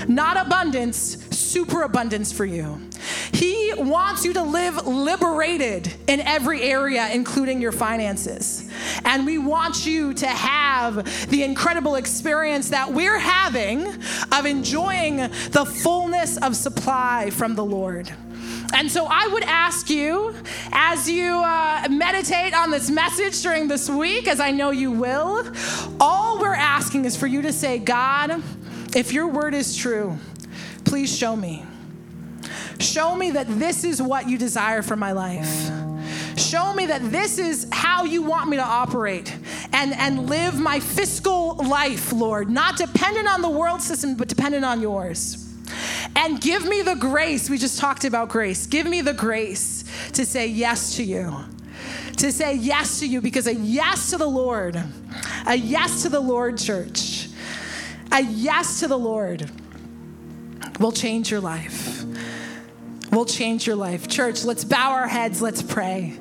Not 0.08 0.46
abundance 0.46 1.18
superabundance 1.36 2.32
for 2.32 2.46
you. 2.46 2.80
He 3.34 3.74
wants 3.78 4.24
you 4.24 4.34
to 4.34 4.44
live 4.44 4.88
liberated 4.88 5.94
in 6.08 6.22
every 6.22 6.62
area, 6.62 7.10
including 7.10 7.62
your 7.62 7.72
finances. 7.72 8.61
And 9.06 9.26
we 9.26 9.38
want 9.38 9.86
you 9.86 10.14
to 10.14 10.28
have 10.28 11.30
the 11.30 11.44
incredible 11.44 11.96
experience 11.96 12.70
that 12.70 12.92
we're 12.92 13.20
having 13.20 13.88
of 14.32 14.46
enjoying 14.46 15.18
the 15.18 15.66
fullness 15.66 16.38
of 16.38 16.56
supply 16.56 17.30
from 17.30 17.56
the 17.56 17.66
Lord. 17.66 18.12
And 18.74 18.90
so 18.90 19.06
I 19.10 19.28
would 19.28 19.44
ask 19.44 19.90
you, 19.90 20.34
as 20.72 21.10
you 21.10 21.42
uh, 21.44 21.88
meditate 21.90 22.54
on 22.54 22.72
this 22.72 22.90
message 22.90 23.42
during 23.42 23.68
this 23.68 23.90
week, 23.90 24.28
as 24.28 24.40
I 24.40 24.52
know 24.52 24.72
you 24.72 24.92
will, 24.92 25.46
all 26.00 26.40
we're 26.40 26.54
asking 26.54 27.06
is 27.06 27.18
for 27.18 27.28
you 27.28 27.42
to 27.42 27.52
say, 27.52 27.80
God, 27.80 28.42
if 28.96 29.14
your 29.14 29.28
word 29.28 29.54
is 29.54 29.76
true, 29.76 30.18
please 30.86 31.16
show 31.16 31.36
me. 31.36 31.66
Show 32.80 33.16
me 33.16 33.32
that 33.32 33.48
this 33.48 33.84
is 33.84 34.02
what 34.02 34.28
you 34.28 34.38
desire 34.38 34.82
for 34.82 34.96
my 34.96 35.12
life. 35.12 35.70
Show 36.42 36.74
me 36.74 36.88
that 36.88 37.12
this 37.12 37.38
is 37.38 37.68
how 37.72 38.04
you 38.04 38.24
want 38.24 38.50
me 38.50 38.58
to 38.58 38.64
operate 38.64 39.36
and, 39.74 39.94
and 39.94 40.28
live 40.28 40.60
my 40.60 40.80
fiscal 40.80 41.56
life, 41.56 42.12
Lord, 42.12 42.50
not 42.50 42.78
dependent 42.78 43.28
on 43.28 43.42
the 43.42 43.50
world 43.50 43.82
system, 43.82 44.16
but 44.16 44.28
dependent 44.28 44.66
on 44.66 44.82
yours. 44.82 45.48
And 46.16 46.42
give 46.42 46.68
me 46.68 46.82
the 46.82 46.96
grace. 46.96 47.50
We 47.50 47.58
just 47.58 47.80
talked 47.80 48.06
about 48.06 48.30
grace. 48.30 48.66
Give 48.66 48.88
me 48.88 49.02
the 49.02 49.14
grace 49.14 49.84
to 50.14 50.26
say 50.26 50.48
yes 50.48 50.96
to 50.96 51.04
you. 51.04 51.36
To 52.18 52.32
say 52.32 52.56
yes 52.56 53.00
to 53.00 53.08
you 53.08 53.22
because 53.22 53.48
a 53.48 53.54
yes 53.54 54.10
to 54.10 54.18
the 54.18 54.28
Lord, 54.28 54.82
a 55.48 55.56
yes 55.56 56.02
to 56.04 56.10
the 56.10 56.20
Lord, 56.20 56.58
church, 56.58 57.30
a 58.12 58.22
yes 58.22 58.80
to 58.80 58.88
the 58.88 58.98
Lord 58.98 59.50
will 60.80 60.92
change 60.92 61.32
your 61.32 61.40
life 61.40 61.91
will 63.12 63.26
change 63.26 63.68
your 63.68 63.76
life. 63.76 64.08
Church, 64.08 64.44
let's 64.46 64.64
bow 64.64 64.92
our 64.92 65.08
heads, 65.08 65.42
let's 65.42 65.62
pray. 65.62 66.18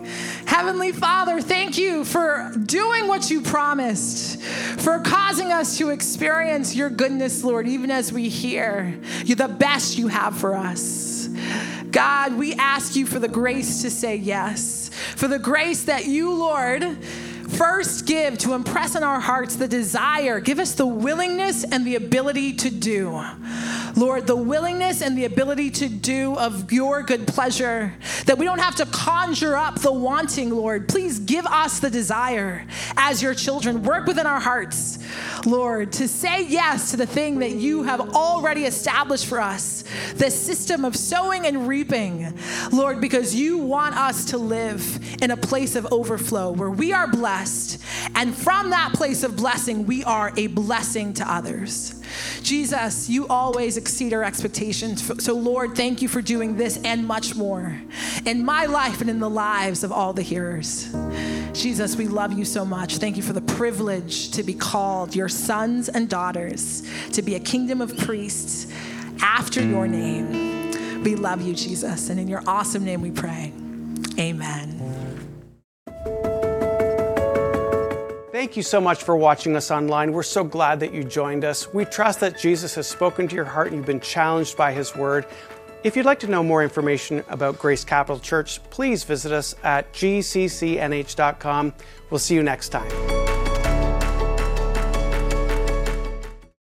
Heavenly 0.47 0.93
Father, 0.93 1.41
thank 1.41 1.79
you 1.79 2.05
for 2.05 2.53
doing 2.67 3.07
what 3.07 3.31
you 3.31 3.41
promised, 3.41 4.43
for 4.43 4.99
causing 5.01 5.53
us 5.53 5.79
to 5.79 5.91
experience 5.91 6.75
your 6.75 6.91
goodness, 6.91 7.45
Lord, 7.45 7.69
even 7.69 7.91
as 7.91 8.13
we 8.13 8.29
hear 8.29 8.99
you 9.25 9.37
the 9.37 9.49
best 9.49 9.99
you 9.99 10.09
have 10.09 10.37
for 10.37 10.57
us. 10.57 11.29
God, 11.91 12.35
we 12.35 12.55
ask 12.55 12.97
you 12.97 13.07
for 13.07 13.19
the 13.19 13.29
grace 13.29 13.83
to 13.83 13.91
say 13.91 14.17
yes, 14.17 14.91
for 15.17 15.29
the 15.29 15.39
grace 15.39 15.85
that 15.85 16.07
you, 16.07 16.33
Lord, 16.33 16.85
first 17.51 18.07
give 18.07 18.39
to 18.39 18.55
impress 18.55 18.95
on 18.97 19.03
our 19.03 19.21
hearts 19.21 19.57
the 19.57 19.69
desire. 19.69 20.41
Give 20.41 20.59
us 20.59 20.75
the 20.75 20.87
willingness 20.87 21.65
and 21.65 21.87
the 21.87 21.97
ability 21.97 22.55
to 22.55 22.71
do. 22.71 23.25
Lord, 23.97 24.27
the 24.27 24.37
willingness 24.37 25.03
and 25.03 25.17
the 25.17 25.25
ability 25.25 25.71
to 25.71 25.89
do 25.89 26.37
of 26.37 26.73
your 26.73 27.03
good 27.03 27.27
pleasure, 27.27 27.93
that 28.27 28.39
we 28.39 28.45
don't 28.45 28.61
have 28.61 28.77
to 28.77 28.87
conjure 28.87 29.57
up 29.57 29.81
the 29.81 29.93
wanting, 29.93 30.51
Lord. 30.51 30.89
Please 30.89 31.19
give 31.19 31.47
us 31.47 31.81
the 31.81 31.91
desire 31.91 32.67
as 32.97 33.23
your 33.23 33.35
children. 33.35 33.83
Work 33.83 34.07
within 34.07 34.27
our 34.27 34.41
hearts, 34.41 34.99
Lord, 35.47 35.93
to 35.95 36.09
say 36.09 36.47
yes 36.47 36.91
to 36.91 36.97
the 36.97 37.07
thing 37.07 37.41
that 37.41 37.53
you 37.53 37.83
have 37.83 38.01
already 38.15 38.65
established 38.65 39.27
for 39.27 39.41
us 39.41 39.85
the 40.17 40.31
system 40.31 40.85
of 40.85 40.97
sowing 40.97 41.47
and 41.47 41.67
reaping, 41.67 42.33
Lord, 42.73 43.01
because 43.01 43.35
you 43.35 43.59
want 43.59 43.97
us 43.97 44.27
to 44.27 44.39
live 44.39 45.01
in 45.23 45.31
a 45.31 45.37
place 45.37 45.77
of 45.77 45.93
overflow 45.93 46.51
where 46.53 46.71
we 46.71 46.93
are 46.93 47.07
blessed. 47.07 47.80
And 48.21 48.37
from 48.37 48.69
that 48.69 48.93
place 48.93 49.23
of 49.23 49.35
blessing, 49.35 49.87
we 49.87 50.05
are 50.05 50.31
a 50.37 50.49
blessing 50.49 51.15
to 51.15 51.33
others. 51.33 51.95
Jesus, 52.43 53.09
you 53.09 53.27
always 53.29 53.79
exceed 53.79 54.13
our 54.13 54.23
expectations. 54.23 55.25
So, 55.25 55.35
Lord, 55.35 55.75
thank 55.75 56.03
you 56.03 56.09
for 56.09 56.21
doing 56.21 56.59
this 56.59 56.79
and 56.85 57.07
much 57.07 57.35
more 57.35 57.81
in 58.27 58.45
my 58.45 58.67
life 58.67 59.01
and 59.01 59.09
in 59.09 59.21
the 59.21 59.31
lives 59.31 59.85
of 59.85 59.91
all 59.91 60.13
the 60.13 60.21
hearers. 60.21 60.95
Jesus, 61.55 61.97
we 61.97 62.09
love 62.09 62.35
you 62.35 62.45
so 62.45 62.63
much. 62.63 62.99
Thank 62.99 63.17
you 63.17 63.23
for 63.23 63.33
the 63.33 63.41
privilege 63.41 64.33
to 64.33 64.43
be 64.43 64.53
called 64.53 65.17
your 65.17 65.31
sons 65.31 65.89
and 65.89 66.07
daughters, 66.07 66.83
to 67.13 67.23
be 67.23 67.37
a 67.37 67.41
kingdom 67.41 67.81
of 67.81 67.97
priests 67.97 68.71
after 69.23 69.63
your 69.63 69.89
name. 69.89 71.03
We 71.03 71.15
love 71.15 71.41
you, 71.41 71.55
Jesus. 71.55 72.11
And 72.11 72.21
in 72.21 72.29
your 72.29 72.43
awesome 72.47 72.85
name 72.85 73.01
we 73.01 73.13
pray. 73.13 73.55
Amen. 74.19 74.80
Thank 78.41 78.57
you 78.57 78.63
so 78.63 78.81
much 78.81 79.03
for 79.03 79.19
watching 79.19 79.55
us 79.55 79.71
online. 79.71 80.13
We're 80.13 80.23
so 80.23 80.43
glad 80.43 80.81
that 80.81 80.95
you 80.95 81.05
joined 81.05 81.45
us. 81.45 81.75
We 81.75 81.85
trust 81.85 82.21
that 82.21 82.39
Jesus 82.39 82.75
has 82.75 82.87
spoken 82.87 83.29
to 83.29 83.37
your 83.37 83.45
heart 83.45 83.67
and 83.67 83.77
you've 83.77 83.85
been 83.85 84.01
challenged 84.01 84.57
by 84.57 84.73
his 84.73 84.97
word. 84.97 85.27
If 85.85 85.95
you'd 85.95 86.07
like 86.07 86.21
to 86.21 86.27
know 86.27 86.43
more 86.43 86.63
information 86.63 87.23
about 87.29 87.59
Grace 87.59 87.85
Capital 87.85 88.19
Church, 88.19 88.63
please 88.71 89.05
visit 89.05 89.31
us 89.31 89.55
at 89.63 89.93
gccnh.com. 89.93 91.75
We'll 92.09 92.19
see 92.19 92.35
you 92.35 92.43
next 92.43 92.71
time. 92.71 93.50